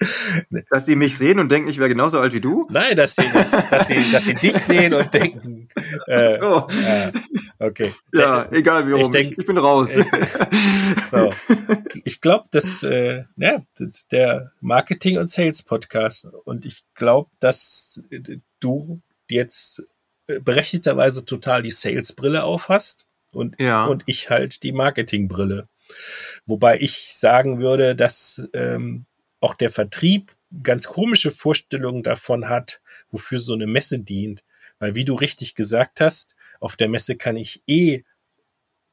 Dass 0.69 0.85
sie 0.85 0.95
mich 0.95 1.17
sehen 1.17 1.39
und 1.39 1.51
denken, 1.51 1.69
ich 1.69 1.77
wäre 1.77 1.89
genauso 1.89 2.19
alt 2.19 2.33
wie 2.33 2.39
du? 2.39 2.67
Nein, 2.69 2.95
dass 2.95 3.15
sie, 3.15 3.29
dass, 3.33 3.51
dass 3.51 3.88
sie, 3.88 4.11
dass 4.11 4.23
sie 4.23 4.35
dich 4.35 4.55
sehen 4.57 4.93
und 4.93 5.13
denken. 5.13 5.67
Äh, 6.07 6.39
so. 6.39 6.67
Äh, 6.69 7.11
okay. 7.59 7.93
Ja, 8.13 8.43
der, 8.43 8.59
egal 8.59 8.88
wie 8.88 8.91
rum. 8.93 9.01
Ich, 9.01 9.09
denk, 9.09 9.31
ich, 9.31 9.38
ich 9.39 9.45
bin 9.45 9.57
raus. 9.57 9.95
Äh, 9.95 10.05
so. 11.09 11.31
Ich 12.03 12.21
glaube, 12.21 12.45
dass 12.51 12.83
äh, 12.83 13.23
ja, 13.38 13.61
der 14.11 14.51
Marketing 14.61 15.17
und 15.17 15.29
Sales 15.29 15.64
Podcast. 15.65 16.25
Und 16.45 16.65
ich 16.65 16.84
glaube, 16.93 17.30
dass 17.39 18.01
du 18.60 19.01
jetzt 19.30 19.84
berechtigterweise 20.25 21.25
total 21.25 21.63
die 21.63 21.71
Sales-Brille 21.71 22.43
aufhast 22.43 23.08
und, 23.32 23.60
ja. 23.60 23.86
und 23.86 24.04
ich 24.06 24.30
halt 24.30 24.63
die 24.63 24.71
Marketing-Brille. 24.71 25.67
Wobei 26.45 26.80
ich 26.80 27.13
sagen 27.13 27.60
würde, 27.60 27.95
dass 27.95 28.41
ähm, 28.54 29.06
auch 29.39 29.54
der 29.54 29.71
Vertrieb 29.71 30.36
ganz 30.63 30.88
komische 30.88 31.32
Vorstellungen 31.32 32.01
davon 32.01 32.49
hat, 32.49 32.82
wofür 33.12 33.39
so 33.39 33.54
eine 33.54 33.67
Messe 33.67 33.99
dient. 33.99 34.43
Weil 34.80 34.95
wie 34.95 35.06
du 35.06 35.13
richtig 35.13 35.56
gesagt 35.56 36.01
hast, 36.01 36.36
auf 36.60 36.75
der 36.75 36.89
Messe 36.89 37.15
kann 37.15 37.38
ich 37.38 37.62
eh 37.67 38.04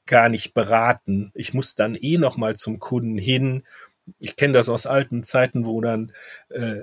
gar 0.06 0.28
nicht 0.28 0.52
beraten. 0.52 1.30
Ich 1.34 1.54
muss 1.54 1.74
dann 1.74 1.94
eh 1.94 2.18
noch 2.18 2.36
mal 2.36 2.56
zum 2.56 2.78
Kunden 2.78 3.18
hin 3.18 3.64
ich 4.18 4.36
kenne 4.36 4.52
das 4.52 4.68
aus 4.68 4.86
alten 4.86 5.22
Zeiten, 5.22 5.64
wo 5.64 5.80
dann, 5.80 6.12
äh, 6.50 6.76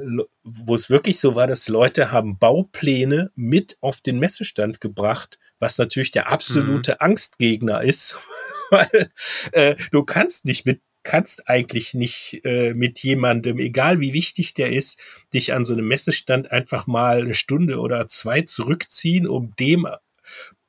wo 0.43 0.75
es 0.75 0.89
wirklich 0.89 1.19
so 1.19 1.35
war, 1.35 1.47
dass 1.47 1.67
Leute 1.67 2.11
haben 2.11 2.37
Baupläne 2.37 3.31
mit 3.35 3.77
auf 3.81 4.01
den 4.01 4.19
Messestand 4.19 4.81
gebracht, 4.81 5.39
was 5.59 5.77
natürlich 5.77 6.11
der 6.11 6.31
absolute 6.31 6.93
mhm. 6.93 6.97
Angstgegner 6.99 7.81
ist, 7.81 8.17
weil 8.69 9.09
äh, 9.51 9.75
du 9.91 10.03
kannst 10.03 10.45
nicht 10.45 10.65
mit 10.65 10.81
kannst 11.01 11.49
eigentlich 11.49 11.93
nicht 11.93 12.41
äh, 12.43 12.73
mit 12.73 12.99
jemandem, 12.99 13.57
egal 13.57 14.01
wie 14.01 14.13
wichtig 14.13 14.53
der 14.53 14.71
ist, 14.71 14.99
dich 15.33 15.53
an 15.53 15.63
so 15.63 15.73
einem 15.73 15.87
Messestand 15.87 16.51
einfach 16.51 16.87
mal 16.87 17.21
eine 17.21 17.33
Stunde 17.33 17.79
oder 17.79 18.09
zwei 18.09 18.41
zurückziehen, 18.41 19.25
um 19.25 19.55
dem 19.55 19.87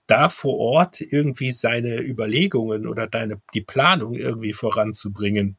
da 0.06 0.28
vor 0.28 0.58
Ort 0.58 1.00
irgendwie 1.00 1.52
seine 1.52 2.00
Überlegungen 2.00 2.86
oder 2.86 3.06
deine 3.06 3.40
die 3.54 3.60
Planung 3.60 4.14
irgendwie 4.14 4.52
voranzubringen. 4.52 5.56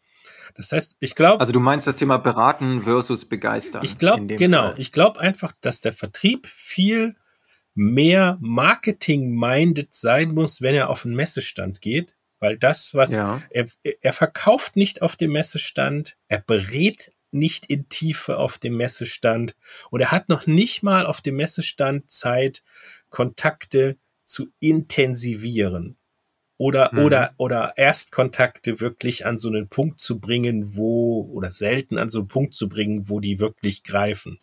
Das 0.55 0.71
heißt, 0.71 0.97
ich 0.99 1.15
glaube. 1.15 1.39
Also 1.39 1.51
du 1.51 1.59
meinst 1.59 1.87
das 1.87 1.95
Thema 1.95 2.17
beraten 2.17 2.83
versus 2.83 3.25
begeistern. 3.25 3.83
Ich 3.83 3.97
glaube, 3.97 4.25
genau. 4.25 4.69
Fall. 4.69 4.79
Ich 4.79 4.91
glaube 4.91 5.19
einfach, 5.19 5.53
dass 5.61 5.81
der 5.81 5.93
Vertrieb 5.93 6.47
viel 6.47 7.15
mehr 7.73 8.37
Marketing-minded 8.41 9.93
sein 9.93 10.33
muss, 10.33 10.61
wenn 10.61 10.75
er 10.75 10.89
auf 10.89 11.05
einen 11.05 11.15
Messestand 11.15 11.81
geht, 11.81 12.15
Weil 12.39 12.57
das, 12.57 12.93
was 12.93 13.11
ja. 13.11 13.41
er, 13.49 13.67
er 14.01 14.13
verkauft 14.13 14.75
nicht 14.75 15.01
auf 15.01 15.15
dem 15.15 15.31
Messestand, 15.31 16.17
er 16.27 16.39
berät 16.39 17.13
nicht 17.31 17.67
in 17.67 17.87
Tiefe 17.87 18.37
auf 18.37 18.57
dem 18.57 18.75
Messestand 18.75 19.55
und 19.89 20.01
er 20.01 20.11
hat 20.11 20.27
noch 20.27 20.47
nicht 20.47 20.83
mal 20.83 21.05
auf 21.05 21.21
dem 21.21 21.37
Messestand 21.37 22.11
Zeit, 22.11 22.61
Kontakte 23.09 23.97
zu 24.25 24.49
intensivieren 24.59 25.97
oder, 26.61 26.91
mhm. 26.91 26.99
oder, 26.99 27.33
oder 27.37 27.73
Erstkontakte 27.75 28.79
wirklich 28.79 29.25
an 29.25 29.39
so 29.39 29.47
einen 29.47 29.67
Punkt 29.67 29.99
zu 29.99 30.19
bringen, 30.19 30.75
wo, 30.75 31.27
oder 31.33 31.51
selten 31.51 31.97
an 31.97 32.11
so 32.11 32.19
einen 32.19 32.27
Punkt 32.27 32.53
zu 32.53 32.69
bringen, 32.69 33.09
wo 33.09 33.19
die 33.19 33.39
wirklich 33.39 33.83
greifen. 33.83 34.37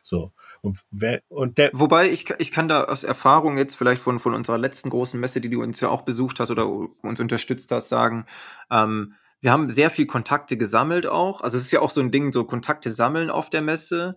So. 0.00 0.30
Und, 0.62 0.84
und 1.28 1.58
der 1.58 1.70
Wobei 1.72 2.08
ich, 2.08 2.30
ich 2.38 2.52
kann 2.52 2.68
da 2.68 2.84
aus 2.84 3.02
Erfahrung 3.02 3.58
jetzt 3.58 3.74
vielleicht 3.74 4.00
von, 4.00 4.20
von 4.20 4.32
unserer 4.32 4.58
letzten 4.58 4.90
großen 4.90 5.18
Messe, 5.18 5.40
die 5.40 5.50
du 5.50 5.60
uns 5.60 5.80
ja 5.80 5.88
auch 5.88 6.02
besucht 6.02 6.38
hast 6.38 6.52
oder 6.52 6.68
uns 6.68 7.18
unterstützt 7.18 7.72
hast, 7.72 7.88
sagen, 7.88 8.26
ähm, 8.70 9.14
wir 9.40 9.50
haben 9.50 9.68
sehr 9.68 9.90
viel 9.90 10.06
Kontakte 10.06 10.56
gesammelt 10.56 11.08
auch. 11.08 11.40
Also 11.40 11.58
es 11.58 11.64
ist 11.64 11.72
ja 11.72 11.80
auch 11.80 11.90
so 11.90 12.00
ein 12.00 12.12
Ding, 12.12 12.32
so 12.32 12.44
Kontakte 12.44 12.92
sammeln 12.92 13.28
auf 13.28 13.50
der 13.50 13.62
Messe 13.62 14.14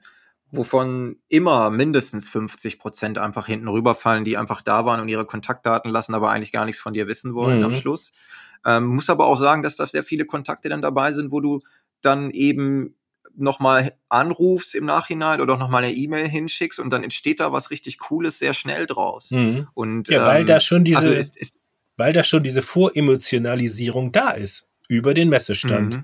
wovon 0.51 1.17
immer 1.27 1.69
mindestens 1.69 2.29
50 2.29 2.79
Prozent 2.79 3.17
einfach 3.17 3.45
hinten 3.45 3.67
rüberfallen, 3.67 4.25
die 4.25 4.37
einfach 4.37 4.61
da 4.61 4.85
waren 4.85 4.99
und 4.99 5.07
ihre 5.07 5.25
Kontaktdaten 5.25 5.91
lassen, 5.91 6.15
aber 6.15 6.31
eigentlich 6.31 6.51
gar 6.51 6.65
nichts 6.65 6.81
von 6.81 6.93
dir 6.93 7.07
wissen 7.07 7.33
wollen 7.35 7.59
mhm. 7.59 7.65
am 7.65 7.73
Schluss. 7.75 8.11
Ähm, 8.65 8.87
muss 8.87 9.09
aber 9.09 9.25
auch 9.27 9.35
sagen, 9.35 9.63
dass 9.63 9.77
da 9.77 9.85
sehr 9.87 10.03
viele 10.03 10.25
Kontakte 10.25 10.69
dann 10.69 10.81
dabei 10.81 11.11
sind, 11.11 11.31
wo 11.31 11.39
du 11.39 11.61
dann 12.01 12.31
eben 12.31 12.95
nochmal 13.35 13.93
anrufst 14.09 14.75
im 14.75 14.85
Nachhinein 14.85 15.39
oder 15.39 15.57
nochmal 15.57 15.83
eine 15.83 15.93
E-Mail 15.93 16.27
hinschickst 16.27 16.79
und 16.79 16.91
dann 16.91 17.03
entsteht 17.03 17.39
da 17.39 17.51
was 17.51 17.71
richtig 17.71 17.99
Cooles 17.99 18.39
sehr 18.39 18.53
schnell 18.53 18.85
draus. 18.85 19.31
Mhm. 19.31 19.67
Und, 19.73 20.09
ja, 20.09 20.25
weil 20.25 20.41
ähm, 20.41 20.47
da 20.47 20.59
schon 20.59 20.83
diese, 20.83 20.99
also 20.99 21.11
ist, 21.11 21.37
ist, 21.37 21.59
weil 21.95 22.11
da 22.11 22.23
schon 22.23 22.43
diese 22.43 22.61
Voremotionalisierung 22.61 24.11
da 24.11 24.31
ist 24.31 24.67
über 24.87 25.13
den 25.13 25.29
Messestand. 25.29 25.95
Mhm. 25.95 26.03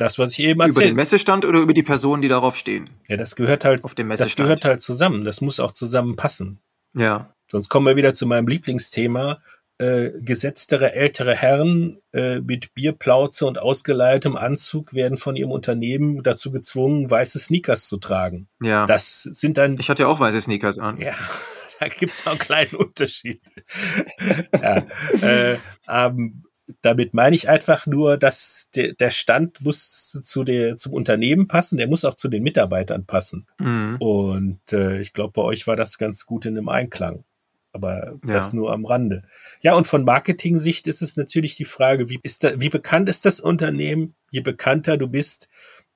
Das, 0.00 0.18
was 0.18 0.32
ich 0.32 0.40
eben 0.40 0.60
erzählt 0.60 0.76
Über 0.76 0.86
den 0.86 0.96
Messestand 0.96 1.44
oder 1.44 1.58
über 1.58 1.74
die 1.74 1.82
Personen, 1.82 2.22
die 2.22 2.28
darauf 2.28 2.56
stehen? 2.56 2.88
Ja, 3.06 3.18
das 3.18 3.36
gehört 3.36 3.66
halt, 3.66 3.84
Auf 3.84 3.94
dem 3.94 4.08
das 4.08 4.34
gehört 4.34 4.64
halt 4.64 4.80
zusammen. 4.80 5.24
Das 5.24 5.42
muss 5.42 5.60
auch 5.60 5.72
zusammenpassen. 5.72 6.58
Ja. 6.94 7.34
Sonst 7.52 7.68
kommen 7.68 7.86
wir 7.86 7.96
wieder 7.96 8.14
zu 8.14 8.26
meinem 8.26 8.48
Lieblingsthema. 8.48 9.42
Äh, 9.76 10.12
gesetztere 10.22 10.94
ältere 10.94 11.34
Herren 11.34 11.98
äh, 12.14 12.40
mit 12.40 12.72
Bierplauze 12.72 13.44
und 13.44 13.58
ausgeleihtem 13.58 14.36
Anzug 14.36 14.94
werden 14.94 15.18
von 15.18 15.36
ihrem 15.36 15.50
Unternehmen 15.50 16.22
dazu 16.22 16.50
gezwungen, 16.50 17.10
weiße 17.10 17.38
Sneakers 17.38 17.86
zu 17.86 17.98
tragen. 17.98 18.48
Ja. 18.62 18.86
Das 18.86 19.22
sind 19.22 19.58
dann. 19.58 19.76
Ich 19.78 19.90
hatte 19.90 20.04
ja 20.04 20.08
auch 20.08 20.18
weiße 20.18 20.40
Sneakers 20.40 20.78
an. 20.78 20.98
Ja. 20.98 21.12
Da 21.78 21.88
gibt's 21.88 22.26
auch 22.26 22.32
einen 22.32 22.38
kleinen 22.38 22.74
Unterschied. 22.74 23.40
ja, 24.52 24.84
äh, 25.22 25.56
ähm, 25.88 26.44
damit 26.80 27.14
meine 27.14 27.36
ich 27.36 27.48
einfach 27.48 27.86
nur, 27.86 28.16
dass 28.16 28.70
der, 28.74 28.94
der 28.94 29.10
Stand 29.10 29.60
muss 29.62 30.20
zu 30.22 30.44
der, 30.44 30.76
zum 30.76 30.92
Unternehmen 30.92 31.48
passen, 31.48 31.76
der 31.76 31.88
muss 31.88 32.04
auch 32.04 32.14
zu 32.14 32.28
den 32.28 32.42
Mitarbeitern 32.42 33.06
passen. 33.06 33.46
Mhm. 33.58 33.96
Und 33.98 34.72
äh, 34.72 35.00
ich 35.00 35.12
glaube, 35.12 35.32
bei 35.34 35.42
euch 35.42 35.66
war 35.66 35.76
das 35.76 35.98
ganz 35.98 36.26
gut 36.26 36.46
in 36.46 36.56
einem 36.56 36.68
Einklang. 36.68 37.24
Aber 37.72 38.18
ja. 38.26 38.34
das 38.34 38.52
nur 38.52 38.72
am 38.72 38.84
Rande. 38.84 39.22
Ja, 39.60 39.74
und 39.74 39.86
von 39.86 40.04
Marketing-Sicht 40.04 40.88
ist 40.88 41.02
es 41.02 41.16
natürlich 41.16 41.54
die 41.56 41.64
Frage, 41.64 42.08
wie, 42.08 42.18
ist 42.22 42.42
da, 42.42 42.60
wie 42.60 42.68
bekannt 42.68 43.08
ist 43.08 43.24
das 43.24 43.38
Unternehmen? 43.38 44.14
Je 44.30 44.40
bekannter 44.40 44.96
du 44.96 45.06
bist, 45.06 45.48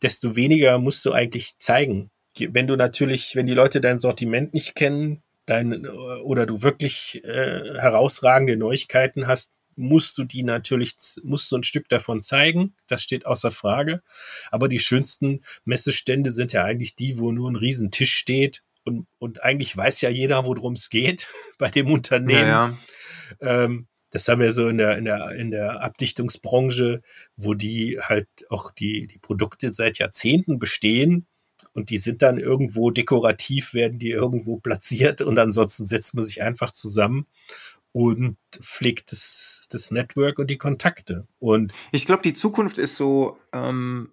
desto 0.03 0.37
weniger 0.37 0.79
musst 0.79 1.05
du 1.05 1.13
eigentlich 1.13 1.59
zeigen. 1.59 2.11
Wenn 2.39 2.67
du 2.67 2.77
natürlich, 2.77 3.35
wenn 3.35 3.47
die 3.47 3.55
Leute 3.55 3.81
dein 3.81 4.01
Sortiment 4.01 4.55
nicht 4.55 4.75
kennen, 4.75 5.23
dein, 5.47 5.87
oder 5.87 6.47
du 6.47 6.63
wirklich 6.63 7.23
äh, 7.25 7.79
herausragende 7.79 8.57
Neuigkeiten 8.57 9.27
hast, 9.27 9.53
musst 9.77 10.17
du 10.19 10.25
die 10.25 10.43
natürlich, 10.43 10.95
musst 11.23 11.51
du 11.51 11.57
ein 11.57 11.63
Stück 11.63 11.89
davon 11.89 12.23
zeigen. 12.23 12.75
Das 12.87 13.03
steht 13.03 13.27
außer 13.27 13.51
Frage. 13.51 14.03
Aber 14.51 14.69
die 14.69 14.79
schönsten 14.79 15.43
Messestände 15.65 16.31
sind 16.31 16.53
ja 16.53 16.65
eigentlich 16.65 16.97
die, 16.97 17.19
wo 17.19 17.33
nur 17.33 17.51
ein 17.51 17.57
Riesentisch 17.57 18.15
steht 18.15 18.63
und, 18.85 19.07
und 19.19 19.43
eigentlich 19.43 19.77
weiß 19.77 20.03
ja 20.03 20.11
jeder, 20.11 20.45
worum 20.45 20.75
es 20.75 20.91
geht 20.91 21.29
bei 21.59 21.71
dem 21.71 21.91
Unternehmen. 21.91 22.49
Ja, 22.49 22.79
ja. 23.41 23.65
Ähm, 23.65 23.89
das 24.11 24.29
haben 24.29 24.41
wir 24.41 24.53
so 24.53 24.69
in 24.69 24.79
der, 24.79 24.97
in 24.97 25.07
der, 25.07 25.31
in 25.33 25.51
der 25.51 25.83
Abdichtungsbranche, 25.83 27.03
wo 27.37 27.55
die 27.55 27.99
halt 28.01 28.29
auch 28.49 28.71
die, 28.71 29.09
die 29.09 29.19
Produkte 29.19 29.73
seit 29.73 29.99
Jahrzehnten 29.99 30.61
bestehen 30.61 31.27
und 31.73 31.91
die 31.91 31.99
sind 31.99 32.23
dann 32.23 32.39
irgendwo 32.39 32.93
dekorativ, 32.93 33.75
werden 33.75 33.99
die 33.99 34.11
irgendwo 34.11 34.59
platziert 34.59 35.21
und 35.21 35.37
ansonsten 35.39 35.89
setzt 35.89 36.15
man 36.15 36.25
sich 36.25 36.43
einfach 36.43 36.71
zusammen 36.71 37.27
und 37.95 38.37
pflegt 38.61 39.13
das, 39.13 39.63
das 39.71 39.93
Network 39.93 40.41
und 40.41 40.51
die 40.51 40.59
Kontakte. 40.59 41.29
Und 41.39 41.73
ich 41.93 42.07
glaube, 42.07 42.23
die 42.23 42.35
Zukunft 42.35 42.79
ist 42.79 42.97
so, 42.97 43.39
ähm, 43.53 44.11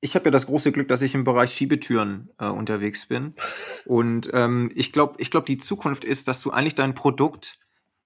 ich 0.00 0.16
habe 0.16 0.24
ja 0.24 0.30
das 0.32 0.46
große 0.46 0.72
Glück, 0.72 0.88
dass 0.88 1.02
ich 1.02 1.14
im 1.14 1.22
Bereich 1.22 1.52
Schiebetüren 1.52 2.30
äh, 2.38 2.46
unterwegs 2.46 3.06
bin. 3.06 3.34
Und 3.86 4.28
ähm, 4.32 4.72
ich 4.74 4.92
glaube, 4.92 5.14
ich 5.18 5.30
glaube, 5.30 5.46
die 5.46 5.56
Zukunft 5.56 6.04
ist, 6.04 6.26
dass 6.26 6.40
du 6.40 6.50
eigentlich 6.50 6.74
dein 6.74 6.96
Produkt 6.96 7.60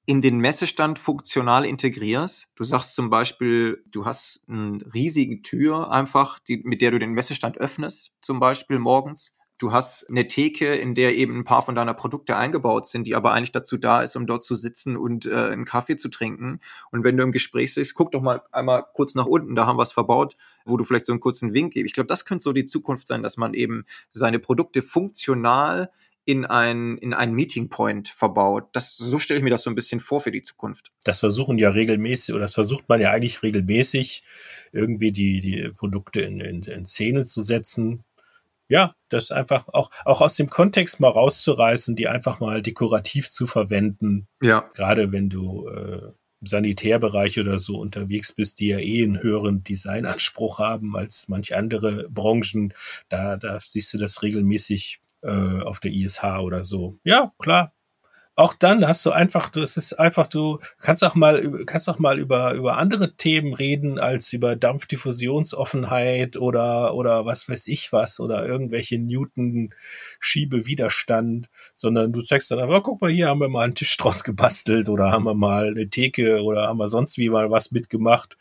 in 0.04 0.20
den 0.20 0.38
Messestand 0.38 0.98
funktional 0.98 1.64
integrierst. 1.64 2.50
Du 2.54 2.64
sagst 2.64 2.94
zum 2.94 3.08
Beispiel, 3.08 3.82
du 3.90 4.04
hast 4.04 4.44
eine 4.48 4.78
riesige 4.92 5.40
Tür 5.40 5.90
einfach, 5.90 6.38
die, 6.40 6.58
mit 6.58 6.82
der 6.82 6.90
du 6.90 6.98
den 6.98 7.12
Messestand 7.12 7.56
öffnest, 7.56 8.12
zum 8.20 8.38
Beispiel 8.38 8.78
morgens. 8.78 9.34
Du 9.58 9.72
hast 9.72 10.10
eine 10.10 10.28
Theke, 10.28 10.74
in 10.74 10.94
der 10.94 11.16
eben 11.16 11.38
ein 11.38 11.44
paar 11.44 11.62
von 11.62 11.74
deiner 11.74 11.94
Produkte 11.94 12.36
eingebaut 12.36 12.86
sind, 12.86 13.06
die 13.06 13.14
aber 13.14 13.32
eigentlich 13.32 13.52
dazu 13.52 13.78
da 13.78 14.02
ist, 14.02 14.14
um 14.14 14.26
dort 14.26 14.44
zu 14.44 14.54
sitzen 14.54 14.98
und 14.98 15.24
äh, 15.24 15.34
einen 15.34 15.64
Kaffee 15.64 15.96
zu 15.96 16.10
trinken. 16.10 16.60
Und 16.90 17.04
wenn 17.04 17.16
du 17.16 17.22
im 17.22 17.32
Gespräch 17.32 17.72
sitzt, 17.72 17.94
guck 17.94 18.12
doch 18.12 18.20
mal 18.20 18.42
einmal 18.52 18.84
kurz 18.92 19.14
nach 19.14 19.24
unten, 19.24 19.54
da 19.54 19.66
haben 19.66 19.78
wir 19.78 19.82
es 19.82 19.92
verbaut, 19.92 20.36
wo 20.66 20.76
du 20.76 20.84
vielleicht 20.84 21.06
so 21.06 21.12
einen 21.12 21.20
kurzen 21.20 21.54
Wink 21.54 21.72
gibst. 21.72 21.86
Ich 21.86 21.94
glaube, 21.94 22.08
das 22.08 22.26
könnte 22.26 22.42
so 22.42 22.52
die 22.52 22.66
Zukunft 22.66 23.06
sein, 23.06 23.22
dass 23.22 23.38
man 23.38 23.54
eben 23.54 23.86
seine 24.10 24.38
Produkte 24.38 24.82
funktional 24.82 25.90
in 26.26 26.44
ein, 26.44 26.98
in 26.98 27.14
einen 27.14 27.34
Meeting 27.34 27.70
Point 27.70 28.08
verbaut. 28.08 28.68
Das, 28.72 28.96
so 28.96 29.18
stelle 29.18 29.38
ich 29.38 29.44
mir 29.44 29.50
das 29.50 29.62
so 29.62 29.70
ein 29.70 29.76
bisschen 29.76 30.00
vor 30.00 30.20
für 30.20 30.32
die 30.32 30.42
Zukunft. 30.42 30.92
Das 31.04 31.20
versuchen 31.20 31.56
ja 31.56 31.70
regelmäßig, 31.70 32.34
oder 32.34 32.42
das 32.42 32.54
versucht 32.54 32.88
man 32.88 33.00
ja 33.00 33.12
eigentlich 33.12 33.42
regelmäßig, 33.42 34.22
irgendwie 34.72 35.12
die, 35.12 35.40
die 35.40 35.70
Produkte 35.70 36.20
in, 36.20 36.40
in, 36.40 36.62
in 36.64 36.84
Szene 36.84 37.24
zu 37.24 37.42
setzen 37.42 38.04
ja, 38.68 38.94
das 39.08 39.30
einfach 39.30 39.68
auch, 39.68 39.90
auch 40.04 40.20
aus 40.20 40.36
dem 40.36 40.50
Kontext 40.50 41.00
mal 41.00 41.08
rauszureißen, 41.08 41.96
die 41.96 42.08
einfach 42.08 42.40
mal 42.40 42.62
dekorativ 42.62 43.30
zu 43.30 43.46
verwenden. 43.46 44.28
Ja. 44.42 44.68
Gerade 44.74 45.12
wenn 45.12 45.28
du 45.28 45.68
äh, 45.68 46.12
im 46.40 46.46
Sanitärbereich 46.46 47.38
oder 47.38 47.58
so 47.58 47.78
unterwegs 47.78 48.32
bist, 48.32 48.60
die 48.60 48.68
ja 48.68 48.78
eh 48.78 49.04
einen 49.04 49.22
höheren 49.22 49.62
Designanspruch 49.62 50.58
haben 50.58 50.96
als 50.96 51.28
manch 51.28 51.54
andere 51.54 52.08
Branchen, 52.10 52.74
da, 53.08 53.36
da 53.36 53.58
siehst 53.60 53.94
du 53.94 53.98
das 53.98 54.22
regelmäßig 54.22 55.00
äh, 55.22 55.60
auf 55.62 55.80
der 55.80 55.92
ISH 55.92 56.22
oder 56.40 56.64
so. 56.64 56.98
Ja, 57.04 57.32
klar, 57.38 57.72
auch 58.36 58.52
dann 58.52 58.86
hast 58.86 59.04
du 59.06 59.12
einfach, 59.12 59.48
du, 59.48 59.62
es 59.62 59.78
ist 59.78 59.94
einfach, 59.94 60.26
du 60.26 60.58
kannst 60.78 61.02
auch 61.02 61.14
mal, 61.14 61.64
kannst 61.64 61.88
auch 61.88 61.98
mal 61.98 62.18
über, 62.18 62.52
über 62.52 62.76
andere 62.76 63.16
Themen 63.16 63.54
reden 63.54 63.98
als 63.98 64.30
über 64.34 64.56
Dampfdiffusionsoffenheit 64.56 66.36
oder, 66.36 66.92
oder 66.94 67.24
was 67.24 67.48
weiß 67.48 67.66
ich 67.68 67.94
was 67.94 68.20
oder 68.20 68.46
irgendwelche 68.46 68.98
Newton-Schiebewiderstand, 68.98 71.48
sondern 71.74 72.12
du 72.12 72.20
zeigst 72.20 72.50
dann 72.50 72.58
einfach, 72.58 72.82
guck 72.82 73.00
mal, 73.00 73.10
hier 73.10 73.28
haben 73.28 73.40
wir 73.40 73.48
mal 73.48 73.64
einen 73.64 73.74
Tisch 73.74 73.96
draus 73.96 74.22
gebastelt 74.22 74.90
oder 74.90 75.10
haben 75.10 75.24
wir 75.24 75.34
mal 75.34 75.68
eine 75.68 75.88
Theke 75.88 76.42
oder 76.42 76.68
haben 76.68 76.78
wir 76.78 76.88
sonst 76.88 77.16
wie 77.16 77.30
mal 77.30 77.50
was 77.50 77.72
mitgemacht. 77.72 78.36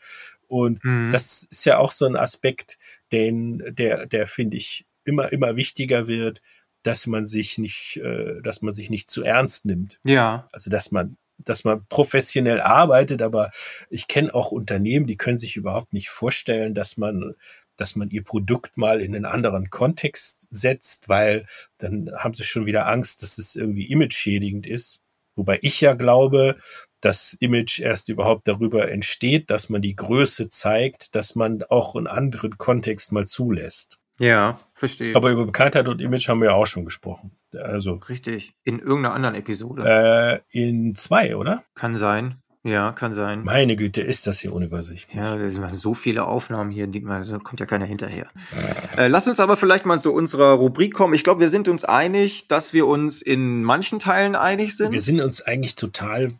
Und 0.46 0.84
mhm. 0.84 1.08
das 1.10 1.48
ist 1.50 1.64
ja 1.64 1.78
auch 1.78 1.90
so 1.90 2.04
ein 2.04 2.16
Aspekt, 2.16 2.76
den, 3.12 3.62
der, 3.66 4.04
der 4.04 4.26
finde 4.26 4.58
ich 4.58 4.84
immer, 5.04 5.32
immer 5.32 5.56
wichtiger 5.56 6.06
wird, 6.06 6.42
dass 6.86 7.06
man 7.06 7.26
sich 7.26 7.58
nicht, 7.58 8.00
äh, 8.02 8.40
dass 8.42 8.62
man 8.62 8.72
sich 8.72 8.90
nicht 8.90 9.10
zu 9.10 9.24
ernst 9.24 9.66
nimmt. 9.66 9.98
Ja. 10.04 10.48
Also 10.52 10.70
dass 10.70 10.92
man 10.92 11.16
dass 11.38 11.64
man 11.64 11.84
professionell 11.88 12.62
arbeitet, 12.62 13.20
aber 13.20 13.50
ich 13.90 14.08
kenne 14.08 14.34
auch 14.34 14.52
Unternehmen, 14.52 15.06
die 15.06 15.18
können 15.18 15.38
sich 15.38 15.56
überhaupt 15.56 15.92
nicht 15.92 16.08
vorstellen, 16.08 16.72
dass 16.74 16.96
man 16.96 17.34
dass 17.76 17.94
man 17.94 18.08
ihr 18.08 18.24
Produkt 18.24 18.78
mal 18.78 19.02
in 19.02 19.14
einen 19.14 19.26
anderen 19.26 19.68
Kontext 19.68 20.46
setzt, 20.48 21.10
weil 21.10 21.46
dann 21.76 22.10
haben 22.16 22.32
sie 22.32 22.44
schon 22.44 22.64
wieder 22.64 22.86
Angst, 22.86 23.22
dass 23.22 23.36
es 23.36 23.54
irgendwie 23.54 23.90
image-schädigend 23.90 24.66
ist. 24.66 25.02
Wobei 25.34 25.58
ich 25.60 25.82
ja 25.82 25.92
glaube, 25.92 26.56
dass 27.02 27.36
Image 27.38 27.78
erst 27.80 28.08
überhaupt 28.08 28.48
darüber 28.48 28.90
entsteht, 28.90 29.50
dass 29.50 29.68
man 29.68 29.82
die 29.82 29.94
Größe 29.94 30.48
zeigt, 30.48 31.14
dass 31.14 31.34
man 31.34 31.62
auch 31.64 31.94
einen 31.96 32.06
anderen 32.06 32.56
Kontext 32.56 33.12
mal 33.12 33.26
zulässt. 33.26 33.98
Ja, 34.18 34.58
verstehe. 34.72 35.14
Aber 35.14 35.30
über 35.30 35.44
Bekanntheit 35.44 35.88
und 35.88 36.00
Image 36.00 36.28
haben 36.28 36.40
wir 36.40 36.48
ja 36.50 36.54
auch 36.54 36.66
schon 36.66 36.84
gesprochen. 36.84 37.32
Also 37.54 37.94
richtig. 38.08 38.54
In 38.64 38.78
irgendeiner 38.78 39.14
anderen 39.14 39.34
Episode. 39.34 40.42
Äh, 40.52 40.58
in 40.58 40.94
zwei, 40.94 41.36
oder? 41.36 41.64
Kann 41.74 41.96
sein. 41.96 42.42
Ja, 42.66 42.90
kann 42.90 43.14
sein. 43.14 43.44
Meine 43.44 43.76
Güte, 43.76 44.00
ist 44.00 44.26
das 44.26 44.40
hier 44.40 44.52
unübersichtlich. 44.52 45.16
Ja, 45.16 45.36
da 45.36 45.48
sind 45.48 45.70
so 45.70 45.94
viele 45.94 46.24
Aufnahmen 46.24 46.72
hier, 46.72 46.88
da 46.88 47.38
kommt 47.38 47.60
ja 47.60 47.66
keiner 47.66 47.84
hinterher. 47.84 48.28
äh, 48.96 49.06
lass 49.06 49.28
uns 49.28 49.38
aber 49.38 49.56
vielleicht 49.56 49.86
mal 49.86 50.00
zu 50.00 50.12
unserer 50.12 50.54
Rubrik 50.54 50.92
kommen. 50.92 51.14
Ich 51.14 51.22
glaube, 51.22 51.40
wir 51.40 51.48
sind 51.48 51.68
uns 51.68 51.84
einig, 51.84 52.48
dass 52.48 52.72
wir 52.72 52.88
uns 52.88 53.22
in 53.22 53.62
manchen 53.62 54.00
Teilen 54.00 54.34
einig 54.34 54.76
sind. 54.76 54.90
Wir 54.90 55.00
sind 55.00 55.20
uns 55.20 55.42
eigentlich 55.42 55.76
total 55.76 56.32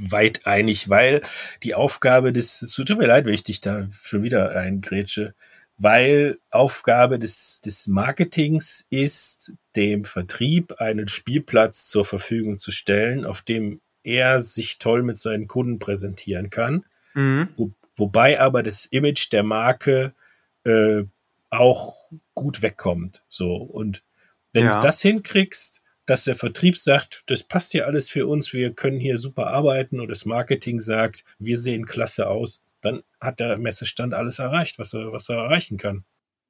weit 0.00 0.46
einig, 0.46 0.88
weil 0.88 1.22
die 1.62 1.76
Aufgabe 1.76 2.32
des, 2.32 2.62
es 2.62 2.74
tut 2.74 2.98
mir 2.98 3.06
leid, 3.06 3.24
wenn 3.24 3.34
ich 3.34 3.44
dich 3.44 3.60
da 3.60 3.86
schon 4.02 4.24
wieder 4.24 4.56
eingrätsche, 4.56 5.34
weil 5.82 6.38
Aufgabe 6.50 7.18
des, 7.18 7.60
des 7.60 7.88
Marketings 7.88 8.86
ist, 8.88 9.52
dem 9.74 10.04
Vertrieb 10.04 10.80
einen 10.80 11.08
Spielplatz 11.08 11.88
zur 11.88 12.04
Verfügung 12.04 12.60
zu 12.60 12.70
stellen, 12.70 13.24
auf 13.24 13.42
dem 13.42 13.80
er 14.04 14.42
sich 14.42 14.78
toll 14.78 15.02
mit 15.02 15.18
seinen 15.18 15.48
Kunden 15.48 15.80
präsentieren 15.80 16.50
kann. 16.50 16.84
Mhm. 17.14 17.48
Wo, 17.56 17.72
wobei 17.96 18.40
aber 18.40 18.62
das 18.62 18.84
Image 18.86 19.32
der 19.32 19.42
Marke 19.42 20.14
äh, 20.62 21.02
auch 21.50 22.08
gut 22.34 22.62
wegkommt. 22.62 23.24
So 23.28 23.56
und 23.56 24.04
wenn 24.52 24.66
ja. 24.66 24.76
du 24.76 24.86
das 24.86 25.02
hinkriegst, 25.02 25.82
dass 26.06 26.24
der 26.24 26.36
Vertrieb 26.36 26.78
sagt, 26.78 27.24
das 27.26 27.42
passt 27.42 27.72
hier 27.72 27.88
alles 27.88 28.08
für 28.08 28.28
uns, 28.28 28.52
wir 28.52 28.72
können 28.72 29.00
hier 29.00 29.18
super 29.18 29.48
arbeiten 29.48 29.98
und 29.98 30.08
das 30.08 30.26
Marketing 30.26 30.78
sagt, 30.78 31.24
wir 31.40 31.58
sehen 31.58 31.86
klasse 31.86 32.28
aus, 32.28 32.62
dann 32.82 33.02
hat 33.20 33.40
der 33.40 33.58
Messestand 33.58 34.14
alles 34.14 34.38
erreicht, 34.38 34.78
was 34.78 34.92
er, 34.92 35.12
was 35.12 35.28
er 35.28 35.36
erreichen 35.36 35.78
kann. 35.78 36.04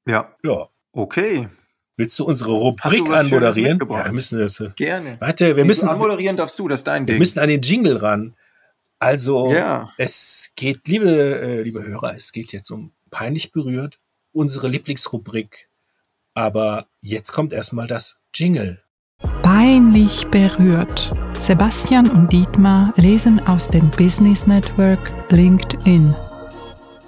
Ja. 0.07 0.35
Ja. 0.42 0.68
Okay. 0.92 1.49
Willst 1.97 2.18
du 2.18 2.25
unsere 2.25 2.53
Rubrik 2.53 3.05
du 3.05 3.12
anmoderieren? 3.12 3.79
Ja, 3.88 4.07
wir 4.07 4.12
müssen 4.12 4.38
das. 4.38 4.59
Äh, 4.61 4.71
Gerne. 4.77 5.16
Warte, 5.21 5.47
wir 5.49 5.57
Wenn 5.57 5.66
müssen. 5.66 5.88
anmoderieren 5.88 6.37
darfst 6.37 6.59
du, 6.59 6.66
das 6.68 6.81
ist 6.81 6.87
dein 6.87 7.07
Ding. 7.07 7.14
Wir 7.14 7.18
müssen 7.18 7.38
an 7.38 7.49
den 7.49 7.61
Jingle 7.61 7.99
ran. 7.99 8.35
Also, 8.99 9.53
ja. 9.53 9.92
es 9.99 10.53
geht, 10.57 10.87
liebe, 10.87 11.09
äh, 11.09 11.62
liebe 11.62 11.85
Hörer, 11.85 12.14
es 12.16 12.33
geht 12.33 12.53
jetzt 12.53 12.71
um 12.71 12.92
peinlich 13.11 13.53
berührt, 13.53 13.99
unsere 14.33 14.68
Lieblingsrubrik. 14.68 15.68
Aber 16.35 16.87
jetzt 17.03 17.33
kommt 17.33 17.53
erstmal 17.53 17.87
das 17.87 18.16
Jingle. 18.33 18.81
Peinlich 19.42 20.27
berührt. 20.29 21.12
Sebastian 21.38 22.09
und 22.11 22.33
Dietmar 22.33 22.95
lesen 22.97 23.40
aus 23.47 23.68
dem 23.68 23.90
Business 23.90 24.47
Network 24.47 25.11
LinkedIn. 25.31 26.14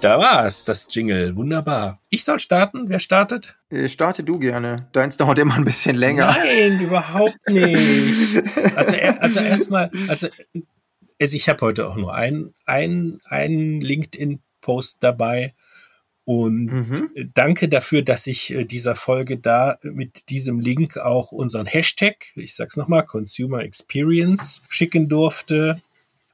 Da 0.05 0.19
war 0.19 0.45
es, 0.45 0.63
das 0.63 0.87
Jingle. 0.91 1.35
Wunderbar. 1.35 1.99
Ich 2.11 2.23
soll 2.25 2.37
starten. 2.37 2.89
Wer 2.89 2.99
startet? 2.99 3.57
Äh, 3.71 3.87
starte 3.87 4.23
du 4.23 4.37
gerne. 4.37 4.87
Deins 4.91 5.17
dauert 5.17 5.39
immer 5.39 5.55
ein 5.55 5.65
bisschen 5.65 5.95
länger. 5.95 6.27
Nein, 6.27 6.79
überhaupt 6.79 7.39
nicht. 7.49 8.43
Also, 8.75 8.95
also 9.19 9.39
erstmal, 9.39 9.89
also, 10.07 10.27
also 11.19 11.35
ich 11.35 11.49
habe 11.49 11.61
heute 11.61 11.87
auch 11.87 11.95
nur 11.95 12.13
einen, 12.13 12.53
einen 12.67 13.81
LinkedIn-Post 13.81 14.97
dabei. 14.99 15.55
Und 16.23 16.65
mhm. 16.65 17.31
danke 17.33 17.67
dafür, 17.67 18.03
dass 18.03 18.27
ich 18.27 18.53
äh, 18.53 18.63
dieser 18.63 18.95
Folge 18.95 19.39
da 19.39 19.77
mit 19.81 20.29
diesem 20.29 20.59
Link 20.59 20.97
auch 20.97 21.31
unseren 21.31 21.65
Hashtag, 21.65 22.27
ich 22.35 22.53
sag's 22.53 22.77
nochmal, 22.77 23.07
Consumer 23.07 23.63
Experience 23.63 24.61
schicken 24.69 25.09
durfte 25.09 25.81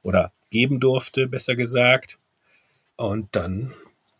oder 0.02 0.30
geben 0.50 0.78
durfte, 0.78 1.26
besser 1.26 1.56
gesagt. 1.56 2.18
Und 3.02 3.34
dann 3.34 3.74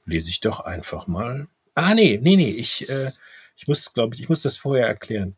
lese 0.06 0.28
ich 0.28 0.40
doch 0.40 0.58
einfach 0.58 1.06
mal. 1.06 1.46
Ah, 1.76 1.94
nee, 1.94 2.18
nee, 2.20 2.34
nee, 2.34 2.50
ich, 2.50 2.88
äh, 2.90 3.12
ich 3.56 3.68
muss, 3.68 3.94
glaube 3.94 4.16
ich, 4.16 4.22
ich 4.22 4.28
muss 4.28 4.42
das 4.42 4.56
vorher 4.56 4.88
erklären. 4.88 5.36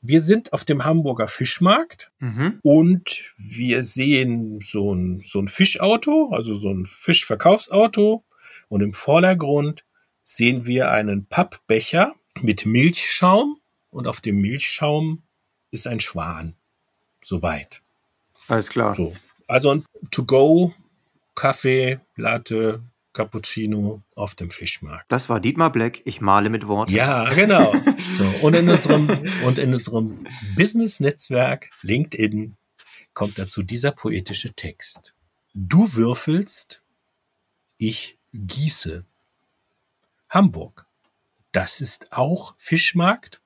Wir 0.00 0.22
sind 0.22 0.54
auf 0.54 0.64
dem 0.64 0.86
Hamburger 0.86 1.28
Fischmarkt 1.28 2.10
mhm. 2.18 2.60
und 2.62 3.34
wir 3.36 3.82
sehen 3.82 4.60
so 4.62 4.94
ein, 4.94 5.22
so 5.22 5.38
ein 5.38 5.48
Fischauto, 5.48 6.30
also 6.32 6.54
so 6.54 6.70
ein 6.70 6.86
Fischverkaufsauto 6.86 8.24
und 8.68 8.80
im 8.80 8.94
Vordergrund 8.94 9.84
sehen 10.24 10.64
wir 10.64 10.90
einen 10.90 11.26
Pappbecher 11.26 12.14
mit 12.40 12.64
Milchschaum 12.64 13.60
und 13.90 14.06
auf 14.06 14.22
dem 14.22 14.40
Milchschaum 14.40 15.24
ist 15.70 15.86
ein 15.86 16.00
Schwan. 16.00 16.54
Soweit. 17.22 17.82
Alles 18.46 18.70
klar. 18.70 18.94
So. 18.94 19.14
Also 19.46 19.72
ein 19.72 19.84
To-Go, 20.10 20.72
Kaffee, 21.38 22.00
Latte, 22.16 22.82
Cappuccino 23.12 24.02
auf 24.16 24.34
dem 24.34 24.50
Fischmarkt. 24.50 25.04
Das 25.06 25.28
war 25.28 25.38
Dietmar 25.38 25.70
Black, 25.70 26.02
ich 26.04 26.20
male 26.20 26.50
mit 26.50 26.66
Worten. 26.66 26.92
Ja, 26.92 27.32
genau. 27.32 27.74
So, 28.18 28.24
und 28.44 28.56
in 28.56 28.68
unserem, 28.68 29.08
und 29.44 29.58
in 29.58 29.72
unserem 29.72 30.26
Business-Netzwerk 30.56 31.70
LinkedIn 31.82 32.56
kommt 33.14 33.38
dazu 33.38 33.62
dieser 33.62 33.92
poetische 33.92 34.52
Text. 34.54 35.14
Du 35.54 35.94
würfelst, 35.94 36.82
ich 37.76 38.18
Gieße. 38.32 39.04
Hamburg. 40.28 40.86
Das 41.52 41.80
ist 41.80 42.12
auch 42.12 42.56
Fischmarkt 42.58 43.40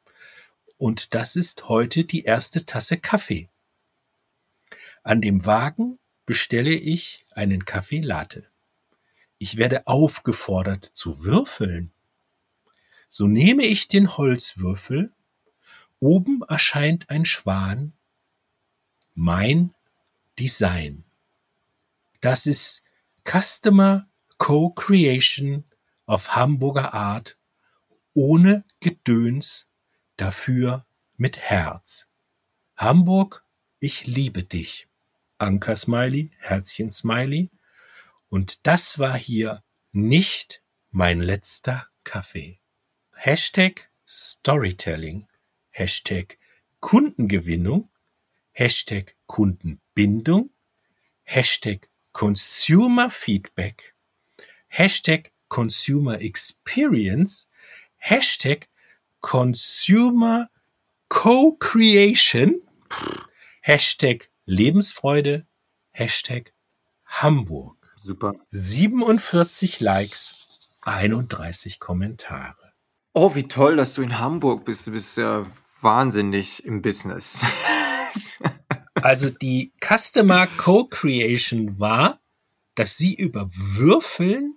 und 0.78 1.12
das 1.12 1.36
ist 1.36 1.68
heute 1.68 2.06
die 2.06 2.22
erste 2.22 2.64
Tasse 2.64 2.96
Kaffee. 2.96 3.50
An 5.02 5.20
dem 5.20 5.44
Wagen 5.44 5.98
bestelle 6.32 6.72
ich 6.72 7.26
einen 7.32 7.66
Kaffee 7.66 8.00
Latte. 8.00 8.46
Ich 9.36 9.58
werde 9.58 9.86
aufgefordert 9.86 10.82
zu 10.94 11.24
würfeln. 11.24 11.92
So 13.10 13.26
nehme 13.26 13.64
ich 13.64 13.86
den 13.86 14.16
Holzwürfel, 14.16 15.12
oben 16.00 16.40
erscheint 16.48 17.10
ein 17.10 17.26
Schwan, 17.26 17.92
mein 19.14 19.74
Design. 20.38 21.04
Das 22.22 22.46
ist 22.46 22.82
Customer 23.28 24.08
Co-Creation 24.38 25.64
of 26.06 26.34
Hamburger 26.34 26.94
Art 26.94 27.36
ohne 28.14 28.64
Gedöns, 28.80 29.66
dafür 30.16 30.86
mit 31.18 31.36
Herz. 31.36 32.08
Hamburg, 32.78 33.44
ich 33.80 34.06
liebe 34.06 34.44
dich. 34.44 34.88
Anker 35.42 35.74
Smiley, 35.74 36.30
Herzchen 36.38 36.92
Smiley. 36.92 37.50
Und 38.28 38.64
das 38.66 39.00
war 39.00 39.18
hier 39.18 39.64
nicht 39.90 40.62
mein 40.90 41.20
letzter 41.20 41.88
Kaffee. 42.04 42.60
Hashtag 43.12 43.90
Storytelling, 44.06 45.26
Hashtag 45.70 46.38
Kundengewinnung, 46.80 47.90
Hashtag 48.52 49.16
Kundenbindung, 49.26 50.50
Hashtag 51.24 51.88
Consumer 52.12 53.10
Feedback, 53.10 53.96
Hashtag 54.68 55.32
Consumer 55.48 56.20
Experience, 56.20 57.48
Hashtag 57.96 58.68
Consumer 59.20 60.50
Co-Creation, 61.08 62.62
Hashtag 63.60 64.31
Lebensfreude, 64.44 65.46
Hashtag 65.90 66.52
Hamburg. 67.06 67.76
Super. 68.00 68.34
47 68.50 69.80
Likes, 69.80 70.46
31 70.82 71.78
Kommentare. 71.78 72.72
Oh, 73.12 73.34
wie 73.34 73.46
toll, 73.46 73.76
dass 73.76 73.94
du 73.94 74.02
in 74.02 74.18
Hamburg 74.18 74.64
bist. 74.64 74.86
Du 74.86 74.92
bist 74.92 75.16
ja 75.16 75.46
wahnsinnig 75.80 76.64
im 76.64 76.82
Business. 76.82 77.42
also 78.94 79.30
die 79.30 79.72
Customer 79.80 80.46
Co-Creation 80.46 81.78
war, 81.78 82.20
dass 82.74 82.96
sie 82.96 83.14
über 83.14 83.48
Würfeln 83.52 84.56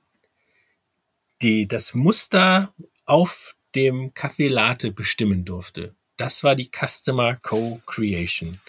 die 1.42 1.68
das 1.68 1.94
Muster 1.94 2.74
auf 3.06 3.56
dem 3.76 4.14
Kaffee 4.14 4.48
Latte 4.48 4.92
bestimmen 4.92 5.46
durfte. 5.46 5.96
Das 6.18 6.44
war 6.44 6.56
die 6.56 6.72
Customer 6.72 7.36
Co-Creation. 7.36 8.60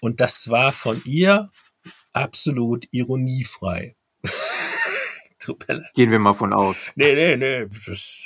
Und 0.00 0.20
das 0.20 0.48
war 0.48 0.72
von 0.72 1.00
ihr 1.04 1.50
absolut 2.12 2.86
ironiefrei. 2.90 3.96
Gehen 5.94 6.10
wir 6.10 6.18
mal 6.18 6.34
von 6.34 6.52
aus. 6.52 6.86
Nee, 6.94 7.14
nee, 7.14 7.36
nee. 7.36 7.66
Das, 7.86 8.24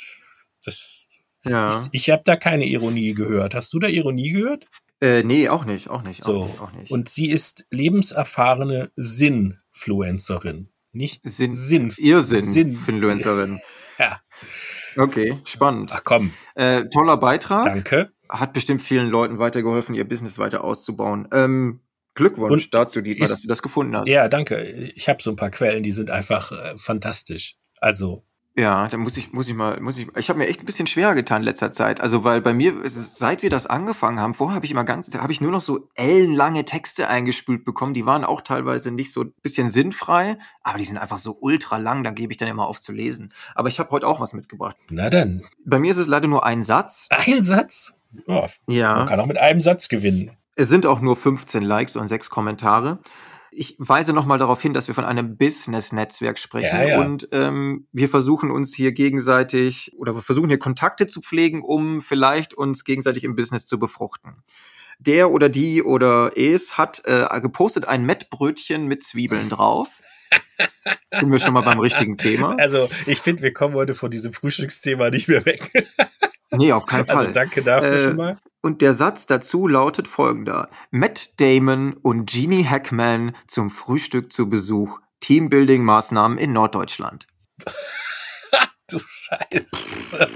das, 0.65 1.07
ja. 1.45 1.71
Ich, 1.71 1.89
ich 1.93 2.11
habe 2.11 2.23
da 2.25 2.37
keine 2.37 2.67
Ironie 2.67 3.15
gehört. 3.15 3.55
Hast 3.55 3.73
du 3.73 3.79
da 3.79 3.89
Ironie 3.89 4.31
gehört? 4.31 4.67
Äh, 5.01 5.23
nee, 5.23 5.49
auch 5.49 5.65
nicht, 5.65 5.91
auch 5.91 6.03
nicht, 6.03 6.23
so. 6.23 6.45
auch 6.45 6.47
nicht, 6.47 6.61
auch 6.61 6.73
nicht. 6.73 6.91
Und 6.91 7.09
sie 7.09 7.27
ist 7.27 7.67
lebenserfahrene 7.71 8.91
Sinnfluencerin. 8.97 10.71
Nicht 10.93 11.21
Sinn, 11.25 11.55
Sinn. 11.55 11.93
Irrsinn, 11.99 12.47
Sinn. 12.47 12.71
Influencerin. 12.89 13.61
Ja. 13.99 14.21
Okay, 14.97 15.37
spannend. 15.45 15.91
Ach 15.93 16.05
komm. 16.05 16.33
Äh, 16.55 16.85
toller 16.89 17.17
Beitrag. 17.17 17.67
Danke. 17.67 18.14
Hat 18.41 18.53
bestimmt 18.53 18.83
vielen 18.83 19.09
Leuten 19.09 19.39
weitergeholfen, 19.39 19.95
ihr 19.95 20.09
Business 20.09 20.39
weiter 20.39 20.65
auszubauen. 20.65 21.29
Ähm, 21.33 21.81
Glückwunsch 22.15 22.65
Und 22.67 22.75
dazu, 22.75 23.01
Dietmar, 23.01 23.29
dass 23.29 23.43
du 23.43 23.49
das 23.49 23.63
gefunden 23.63 23.97
hast. 23.97 24.09
Ja, 24.09 24.29
danke. 24.29 24.63
Ich 24.95 25.09
habe 25.09 25.23
so 25.23 25.31
ein 25.31 25.37
paar 25.37 25.51
Quellen, 25.51 25.83
die 25.83 25.93
sind 25.93 26.11
einfach 26.11 26.53
äh, 26.53 26.77
fantastisch. 26.77 27.57
Also 27.81 28.25
ja, 28.57 28.87
da 28.87 28.97
muss 28.99 29.17
ich, 29.17 29.33
muss 29.33 29.49
ich 29.49 29.55
mal, 29.55 29.81
muss 29.81 29.99
ich, 29.99 30.07
ich 30.17 30.29
habe 30.29 30.39
mir 30.39 30.47
echt 30.47 30.61
ein 30.61 30.67
bisschen 30.67 30.87
schwer 30.87 31.15
getan 31.15 31.43
in 31.43 31.45
letzter 31.45 31.73
Zeit. 31.73 32.01
Also, 32.01 32.23
weil 32.23 32.41
bei 32.41 32.55
mir, 32.55 32.73
seit 32.85 33.43
wir 33.43 33.51
das 33.51 33.67
angefangen 33.67 34.21
haben, 34.21 34.33
vorher 34.35 34.55
habe 34.55 34.65
ich 34.65 34.71
immer 34.71 34.85
ganz, 34.85 35.13
habe 35.13 35.33
ich 35.33 35.41
nur 35.41 35.51
noch 35.51 35.61
so 35.61 35.89
ellenlange 35.97 36.65
Texte 36.65 37.09
eingespült 37.09 37.65
bekommen. 37.65 37.95
Die 37.95 38.07
waren 38.07 38.25
auch 38.25 38.43
teilweise 38.43 38.93
nicht 38.93 39.13
so 39.13 39.23
ein 39.23 39.35
bisschen 39.43 39.71
sinnfrei, 39.71 40.39
aber 40.63 40.79
die 40.79 40.85
sind 40.85 40.99
einfach 40.99 41.19
so 41.19 41.37
ultra 41.41 41.79
lang, 41.79 42.05
da 42.05 42.13
gebe 42.13 42.33
ich 42.33 42.37
dann 42.37 42.49
immer 42.49 42.69
auf 42.69 42.79
zu 42.79 42.93
lesen. 42.93 43.33
Aber 43.57 43.67
ich 43.67 43.81
habe 43.81 43.91
heute 43.91 44.07
auch 44.07 44.21
was 44.21 44.35
mitgebracht. 44.35 44.77
Na 44.89 45.11
dann. 45.11 45.43
Bei 45.65 45.81
mir 45.81 45.91
ist 45.91 45.97
es 45.97 46.07
leider 46.07 46.29
nur 46.29 46.47
ein 46.47 46.63
Satz. 46.63 47.09
Ein 47.11 47.43
Satz? 47.43 47.93
Oh, 48.27 48.47
ja. 48.69 48.97
Man 48.97 49.09
kann 49.09 49.21
auch 49.21 49.27
mit 49.27 49.39
einem 49.39 49.61
Satz 49.61 49.89
gewinnen. 49.89 50.31
Es 50.57 50.69
sind 50.69 50.87
auch 50.87 51.01
nur 51.01 51.17
15 51.17 51.63
Likes 51.63 51.97
und 51.97 52.09
6 52.09 52.31
Kommentare. 52.31 53.01
Ich 53.51 53.77
weise 53.79 54.13
nochmal 54.13 54.39
darauf 54.39 54.61
hin, 54.61 54.75
dass 54.75 54.89
wir 54.89 54.95
von 54.95 55.05
einem 55.05 55.37
Business-Netzwerk 55.37 56.39
sprechen 56.39 56.77
Ja, 56.77 56.85
ja. 56.85 57.01
und 57.01 57.29
ähm, 57.31 57.87
wir 57.93 58.09
versuchen 58.09 58.51
uns 58.51 58.75
hier 58.75 58.93
gegenseitig 58.93 59.93
oder 59.97 60.15
wir 60.15 60.23
versuchen 60.23 60.49
hier 60.49 60.59
Kontakte 60.59 61.07
zu 61.07 61.21
pflegen, 61.21 61.63
um 61.63 62.03
vielleicht 62.03 62.55
uns 62.55 62.85
gegenseitig 62.85 63.23
im 63.23 63.37
Business 63.37 63.65
zu 63.65 63.79
befruchten. 63.79 64.43
Der 64.99 65.31
oder 65.31 65.49
die 65.49 65.83
oder 65.83 66.33
es 66.37 66.79
hat 66.79 67.03
äh, 67.05 67.41
gepostet 67.41 67.87
ein 67.87 68.05
Mettbrötchen 68.05 68.87
mit 68.87 69.05
Zwiebeln 69.05 69.49
drauf. 69.49 69.89
Sind 71.13 71.31
wir 71.31 71.39
schon 71.39 71.55
mal 71.55 71.63
beim 71.63 71.79
richtigen 71.79 72.17
Thema? 72.17 72.57
Also, 72.59 72.89
ich 73.07 73.21
finde, 73.21 73.43
wir 73.43 73.53
kommen 73.53 73.75
heute 73.75 73.95
von 73.95 74.11
diesem 74.11 74.33
Frühstücksthema 74.33 75.11
nicht 75.11 75.29
mehr 75.29 75.45
weg. 75.45 75.71
Nee, 76.57 76.73
auf 76.73 76.87
keinen 76.87 77.07
Fall. 77.07 77.17
Also, 77.17 77.33
danke 77.33 77.63
dafür 77.63 77.93
Äh, 77.93 78.03
schon 78.03 78.17
mal. 78.17 78.37
Und 78.63 78.81
der 78.81 78.95
Satz 78.95 79.27
dazu 79.27 79.69
lautet 79.69 80.09
folgender. 80.09 80.71
Matt 80.91 81.39
Damon 81.39 81.95
und 81.95 82.31
Genie 82.31 82.65
Hackman 82.65 83.37
zum 83.47 83.71
Frühstück 83.71 84.33
zu 84.33 84.49
Besuch. 84.49 85.01
Teambuilding-Maßnahmen 85.23 86.39
in 86.39 86.53
Norddeutschland. 86.53 87.27
Du 88.87 88.99
Scheiße. 88.99 90.29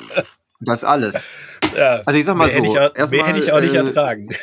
Das 0.61 0.83
alles. 0.83 1.29
Ja, 1.77 2.03
Also 2.07 2.19
ich 2.19 2.25
sag 2.25 2.35
mal 2.35 2.49
hätte 2.49 2.67
so, 2.67 2.73
ich 2.75 2.81
auch, 2.81 2.97
erstmal, 2.97 3.21
mehr 3.21 3.27
hätte 3.27 3.39
ich 3.41 3.53
auch 3.53 3.61
nicht 3.61 3.75
äh, 3.75 3.79
ertragen. 3.79 4.29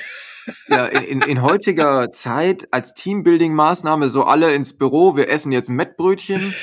Ja, 0.68 0.86
in, 0.86 1.02
in, 1.04 1.22
in 1.24 1.42
heutiger 1.42 2.12
Zeit 2.12 2.68
als 2.70 2.94
Teambuilding-Maßnahme 2.94 4.08
so 4.08 4.26
alle 4.26 4.54
ins 4.54 4.78
Büro, 4.78 5.16
wir 5.16 5.28
essen 5.28 5.52
jetzt 5.52 5.72
Mettbrötchen. 5.72 6.54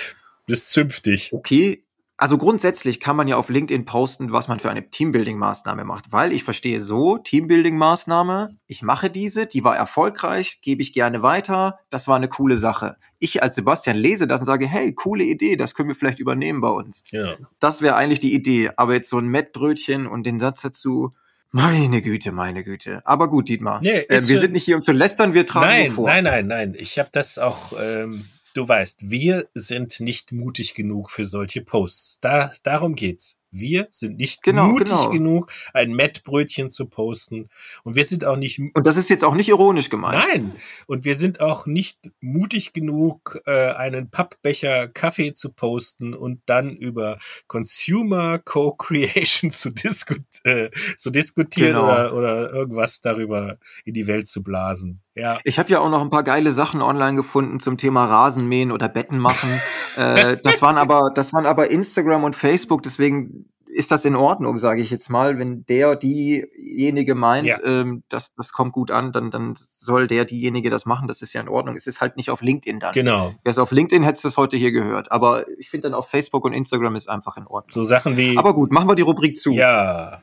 Das 0.46 0.58
ist 0.58 0.70
zünftig. 0.70 1.32
Okay. 1.32 1.84
Also 2.22 2.38
grundsätzlich 2.38 3.00
kann 3.00 3.16
man 3.16 3.26
ja 3.26 3.36
auf 3.36 3.48
LinkedIn 3.48 3.84
posten, 3.84 4.30
was 4.30 4.46
man 4.46 4.60
für 4.60 4.70
eine 4.70 4.88
Teambuilding-Maßnahme 4.88 5.82
macht, 5.82 6.12
weil 6.12 6.30
ich 6.30 6.44
verstehe 6.44 6.78
so, 6.78 7.16
Teambuilding-Maßnahme, 7.18 8.50
ich 8.68 8.82
mache 8.82 9.10
diese, 9.10 9.46
die 9.46 9.64
war 9.64 9.76
erfolgreich, 9.76 10.60
gebe 10.62 10.82
ich 10.82 10.92
gerne 10.92 11.22
weiter, 11.22 11.80
das 11.90 12.06
war 12.06 12.14
eine 12.14 12.28
coole 12.28 12.56
Sache. 12.56 12.94
Ich 13.18 13.42
als 13.42 13.56
Sebastian 13.56 13.96
lese 13.96 14.28
das 14.28 14.40
und 14.40 14.46
sage, 14.46 14.68
hey, 14.68 14.94
coole 14.94 15.24
Idee, 15.24 15.56
das 15.56 15.74
können 15.74 15.88
wir 15.88 15.96
vielleicht 15.96 16.20
übernehmen 16.20 16.60
bei 16.60 16.68
uns. 16.68 17.02
Ja. 17.10 17.34
Das 17.58 17.82
wäre 17.82 17.96
eigentlich 17.96 18.20
die 18.20 18.34
Idee, 18.34 18.70
aber 18.76 18.94
jetzt 18.94 19.10
so 19.10 19.18
ein 19.18 19.26
Mettbrötchen 19.26 20.06
und 20.06 20.24
den 20.24 20.38
Satz 20.38 20.62
dazu, 20.62 21.14
meine 21.50 22.02
Güte, 22.02 22.30
meine 22.30 22.62
Güte. 22.62 23.02
Aber 23.04 23.28
gut, 23.28 23.48
Dietmar, 23.48 23.80
Nee, 23.82 23.98
äh, 24.08 24.20
wir 24.28 24.38
sind 24.38 24.52
nicht 24.52 24.64
hier, 24.64 24.76
um 24.76 24.82
zu 24.82 24.92
lästern, 24.92 25.34
wir 25.34 25.44
tragen 25.44 25.66
Nein, 25.66 25.90
vor. 25.90 26.06
nein, 26.06 26.22
nein, 26.22 26.46
nein. 26.46 26.76
Ich 26.78 27.00
habe 27.00 27.08
das 27.10 27.40
auch, 27.40 27.72
ähm, 27.82 28.26
du 28.56 28.68
weißt, 28.68 29.10
wir 29.10 29.46
sind 29.54 30.00
nicht 30.00 30.32
mutig 30.32 30.74
genug 30.74 31.10
für 31.10 31.24
solche 31.24 31.62
Posts. 31.62 32.18
Da, 32.20 32.52
darum 32.62 32.94
geht's. 32.94 33.36
Wir 33.54 33.88
sind 33.90 34.16
nicht 34.16 34.42
Genau, 34.42 34.68
mutig 34.68 34.88
genau. 34.88 35.10
genug, 35.10 35.52
ein 35.74 35.92
Mettbrötchen 35.92 36.70
zu 36.70 36.86
posten. 36.86 37.50
Und 37.84 37.96
wir 37.96 38.06
sind 38.06 38.24
auch 38.24 38.38
nicht 38.38 38.58
Und 38.72 38.86
das 38.86 38.96
ist 38.96 39.10
jetzt 39.10 39.24
auch 39.24 39.34
nicht 39.34 39.50
ironisch 39.50 39.90
gemeint. 39.90 40.24
Nein, 40.26 40.52
und 40.86 41.04
wir 41.04 41.16
sind 41.16 41.40
auch 41.40 41.66
nicht 41.66 42.10
mutig 42.22 42.72
genug, 42.72 43.40
äh, 43.44 43.72
einen 43.72 44.08
Pappbecher 44.08 44.88
Kaffee 44.88 45.34
zu 45.34 45.52
posten 45.52 46.14
und 46.14 46.40
dann 46.46 46.74
über 46.74 47.18
Consumer 47.46 48.38
Co-Creation 48.38 49.50
zu, 49.50 49.68
diskut 49.68 50.22
äh, 50.44 50.70
zu 50.96 51.10
diskutieren 51.10 51.74
Genau. 51.74 51.84
oder, 51.84 52.14
oder 52.14 52.50
irgendwas 52.54 53.02
darüber 53.02 53.58
in 53.84 53.92
die 53.92 54.06
Welt 54.06 54.28
zu 54.28 54.42
blasen. 54.42 55.01
Ja, 55.14 55.38
Ich 55.44 55.58
habe 55.58 55.68
ja 55.68 55.80
auch 55.80 55.90
noch 55.90 56.00
ein 56.00 56.10
paar 56.10 56.22
geile 56.22 56.52
Sachen 56.52 56.80
online 56.82 57.16
gefunden 57.16 57.60
zum 57.60 57.76
Thema 57.76 58.06
Rasenmähen 58.06 58.72
oder 58.72 58.88
Betten 58.88 59.18
machen. 59.18 59.60
äh, 59.96 60.36
das 60.42 60.62
waren 60.62 60.78
aber, 60.78 61.10
das 61.14 61.32
waren 61.32 61.46
aber 61.46 61.70
Instagram 61.70 62.24
und 62.24 62.34
Facebook, 62.36 62.82
deswegen 62.82 63.46
ist 63.74 63.90
das 63.90 64.04
in 64.04 64.16
Ordnung, 64.16 64.58
sage 64.58 64.82
ich 64.82 64.90
jetzt 64.90 65.08
mal. 65.08 65.38
Wenn 65.38 65.64
der 65.64 65.96
diejenige 65.96 67.14
meint, 67.14 67.46
Ja. 67.46 67.58
ähm, 67.64 68.02
das, 68.08 68.34
das 68.34 68.52
kommt 68.52 68.72
gut 68.72 68.90
an, 68.90 69.12
dann, 69.12 69.30
dann 69.30 69.54
soll 69.76 70.06
der 70.06 70.24
diejenige 70.26 70.68
das 70.70 70.84
machen. 70.84 71.08
Das 71.08 71.22
ist 71.22 71.32
ja 71.32 71.40
in 71.40 71.48
Ordnung. 71.48 71.74
Es 71.76 71.86
ist 71.86 72.00
halt 72.02 72.16
nicht 72.18 72.28
auf 72.30 72.42
LinkedIn 72.42 72.80
dann. 72.80 72.92
genau. 72.92 73.28
Wäre 73.42 73.50
es 73.50 73.58
auf 73.58 73.70
LinkedIn, 73.72 74.02
hättest 74.02 74.24
du 74.24 74.28
es 74.28 74.36
heute 74.36 74.56
hier 74.58 74.72
gehört. 74.72 75.10
Aber 75.10 75.48
ich 75.58 75.70
finde 75.70 75.88
dann 75.88 75.94
auf 75.94 76.08
Facebook 76.08 76.44
und 76.44 76.52
Instagram 76.52 76.96
ist 76.96 77.08
einfach 77.08 77.36
in 77.38 77.46
Ordnung. 77.46 77.70
So 77.72 77.84
Sachen 77.84 78.16
wie, 78.18 78.36
Aber 78.36 78.52
gut, 78.54 78.72
machen 78.72 78.88
wir 78.88 78.94
die 78.94 79.02
Rubrik 79.02 79.36
zu. 79.36 79.52
ja, 79.52 80.22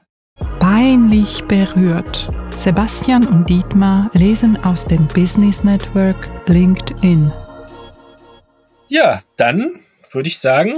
Peinlich 0.79 1.43
berührt. 1.43 2.29
Sebastian 2.51 3.27
und 3.27 3.49
Dietmar 3.49 4.09
lesen 4.13 4.55
aus 4.63 4.85
dem 4.85 5.09
Business 5.09 5.65
Network 5.65 6.29
LinkedIn. 6.47 7.33
ja, 8.87 9.21
dann 9.35 9.81
würde 10.09 10.29
ich 10.29 10.39
sagen, 10.39 10.75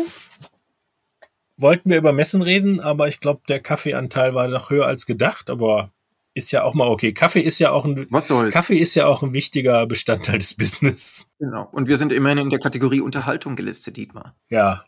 wollten 1.55 1.91
wir 1.91 1.99
über 1.99 2.13
Messen 2.13 2.41
reden, 2.41 2.79
aber 2.79 3.09
ich 3.09 3.19
glaube, 3.19 3.41
der 3.47 3.59
Kaffeeanteil 3.59 4.33
war 4.33 4.47
noch 4.47 4.71
höher 4.71 4.87
als 4.87 5.05
gedacht, 5.05 5.51
aber 5.51 5.91
ist 6.33 6.49
ja 6.49 6.63
auch 6.63 6.73
mal 6.73 6.87
okay. 6.87 7.13
Kaffee 7.13 7.41
ist 7.41 7.59
ja 7.59 7.69
auch 7.69 7.85
ein, 7.85 8.07
Was 8.09 8.27
soll's? 8.27 8.53
Kaffee 8.53 8.77
ist 8.77 8.95
ja 8.95 9.05
auch 9.05 9.21
ein 9.21 9.33
wichtiger 9.33 9.85
Bestandteil 9.85 10.39
des 10.39 10.55
Business. 10.55 11.29
Genau. 11.37 11.69
Und 11.71 11.87
wir 11.87 11.97
sind 11.97 12.11
immerhin 12.11 12.39
in 12.39 12.49
der 12.49 12.57
Kategorie 12.57 13.01
Unterhaltung 13.01 13.55
gelistet, 13.55 13.97
Dietmar. 13.97 14.35
Ja, 14.49 14.83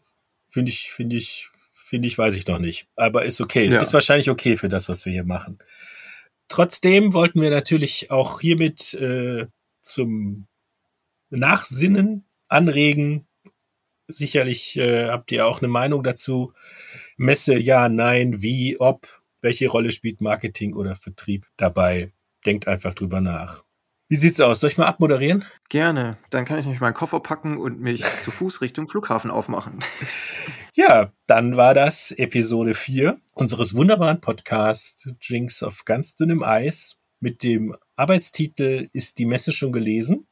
finde 0.49 0.71
ich, 0.71 0.91
finde 0.91 1.17
ich, 1.17 1.52
finde 1.93 2.08
ich, 2.08 2.17
weiß 2.17 2.34
ich 2.34 2.47
noch 2.47 2.58
nicht. 2.58 2.88
Aber 2.95 3.23
ist 3.23 3.39
okay. 3.39 3.69
Ja. 3.69 3.79
Ist 3.79 3.93
wahrscheinlich 3.93 4.32
okay 4.32 4.58
für 4.58 4.67
das, 4.67 4.89
was 4.89 5.06
wir 5.06 5.13
hier 5.13 5.25
machen. 5.25 5.60
Trotzdem 6.47 7.13
wollten 7.13 7.39
wir 7.39 7.51
natürlich 7.51 8.10
auch 8.10 8.41
hiermit 8.41 8.95
äh, 8.95 9.45
zum 9.84 10.47
Nachsinnen 11.29 12.25
anregen. 12.47 13.27
Sicherlich 14.08 14.75
äh, 14.75 15.10
habt 15.10 15.32
ihr 15.32 15.45
auch 15.45 15.60
eine 15.60 15.67
Meinung 15.67 16.01
dazu. 16.01 16.53
Messe, 17.15 17.60
ja, 17.60 17.89
nein, 17.89 18.41
wie, 18.41 18.79
ob, 18.79 19.08
welche 19.41 19.67
Rolle 19.67 19.91
spielt 19.91 20.19
Marketing 20.19 20.73
oder 20.73 20.95
Vertrieb 20.95 21.45
dabei? 21.58 22.12
Denkt 22.43 22.67
einfach 22.67 22.95
drüber 22.95 23.21
nach. 23.21 23.65
Wie 24.13 24.17
sieht's 24.17 24.39
aus? 24.39 24.60
Soll 24.60 24.69
ich 24.69 24.78
mal 24.78 24.86
abmoderieren? 24.86 25.43
Gerne. 25.69 26.17
Dann 26.30 26.45
kann 26.45 26.60
ich 26.60 26.65
nämlich 26.65 26.82
meinen 26.82 26.93
Koffer 26.93 27.19
packen 27.19 27.58
und 27.58 27.80
mich 27.80 28.04
zu 28.04 28.30
Fuß 28.30 28.62
Richtung 28.62 28.88
Flughafen 28.88 29.32
aufmachen. 29.32 29.80
Ja, 30.76 31.12
dann 31.26 31.58
war 31.58 31.73
das 31.73 32.12
Episode 32.12 32.76
4 32.76 33.19
unseres 33.34 33.73
wunderbaren 33.73 34.21
Podcasts 34.21 35.10
Drinks 35.28 35.63
auf 35.63 35.86
ganz 35.86 36.13
dünnem 36.13 36.43
Eis 36.43 36.99
mit 37.19 37.41
dem 37.41 37.76
Arbeitstitel 37.95 38.88
Ist 38.93 39.17
die 39.17 39.26
Messe 39.26 39.52
schon 39.52 39.71
gelesen? 39.71 40.28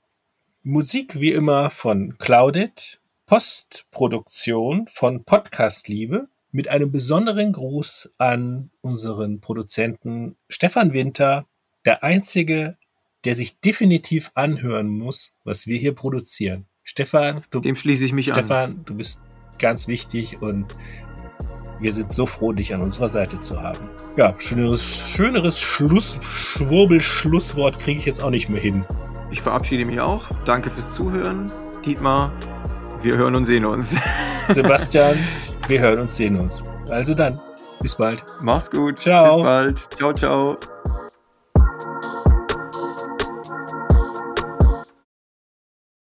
Musik 0.61 1.19
wie 1.19 1.31
immer 1.31 1.71
von 1.71 2.19
Clouded, 2.19 3.01
Postproduktion 3.25 4.87
von 4.91 5.23
Podcast 5.23 5.87
Liebe 5.87 6.27
mit 6.51 6.67
einem 6.67 6.91
besonderen 6.91 7.51
Gruß 7.51 8.11
an 8.19 8.69
unseren 8.81 9.41
Produzenten 9.41 10.37
Stefan 10.49 10.93
Winter, 10.93 11.47
der 11.85 12.03
einzige, 12.03 12.77
der 13.25 13.35
sich 13.35 13.59
definitiv 13.59 14.31
anhören 14.35 14.89
muss, 14.89 15.33
was 15.43 15.67
wir 15.67 15.77
hier 15.77 15.93
produzieren. 15.93 16.65
Stefan, 16.83 17.43
du 17.51 17.59
Dem 17.59 17.75
schließe 17.75 18.03
ich 18.03 18.13
mich 18.13 18.33
an. 18.33 18.39
Stefan, 18.39 18.81
du 18.85 18.95
bist 18.95 19.21
ganz 19.59 19.87
wichtig 19.87 20.41
und 20.41 20.75
wir 21.79 21.93
sind 21.93 22.13
so 22.13 22.25
froh, 22.25 22.53
dich 22.53 22.73
an 22.73 22.81
unserer 22.81 23.09
Seite 23.09 23.41
zu 23.41 23.61
haben. 23.61 23.89
Ja, 24.15 24.35
schöneres, 24.37 24.83
schöneres 24.83 25.59
Schluss, 25.59 26.19
Schwurbel-Schlusswort 26.21 27.79
kriege 27.79 27.99
ich 27.99 28.05
jetzt 28.05 28.23
auch 28.23 28.29
nicht 28.29 28.49
mehr 28.49 28.61
hin. 28.61 28.85
Ich 29.31 29.41
verabschiede 29.41 29.85
mich 29.85 29.99
auch. 29.99 30.29
Danke 30.45 30.69
fürs 30.69 30.93
Zuhören. 30.93 31.51
Dietmar, 31.85 32.31
wir 33.01 33.17
hören 33.17 33.35
und 33.35 33.45
sehen 33.45 33.65
uns. 33.65 33.95
Sebastian, 34.49 35.17
wir 35.67 35.79
hören 35.79 36.01
uns, 36.01 36.15
sehen 36.15 36.35
uns. 36.35 36.61
Also 36.89 37.15
dann, 37.15 37.39
bis 37.81 37.95
bald. 37.95 38.23
Mach's 38.41 38.69
gut. 38.69 38.99
Ciao. 38.99 39.37
Bis 39.37 39.43
bald. 39.43 39.93
Ciao, 39.95 40.13
ciao. 40.13 40.57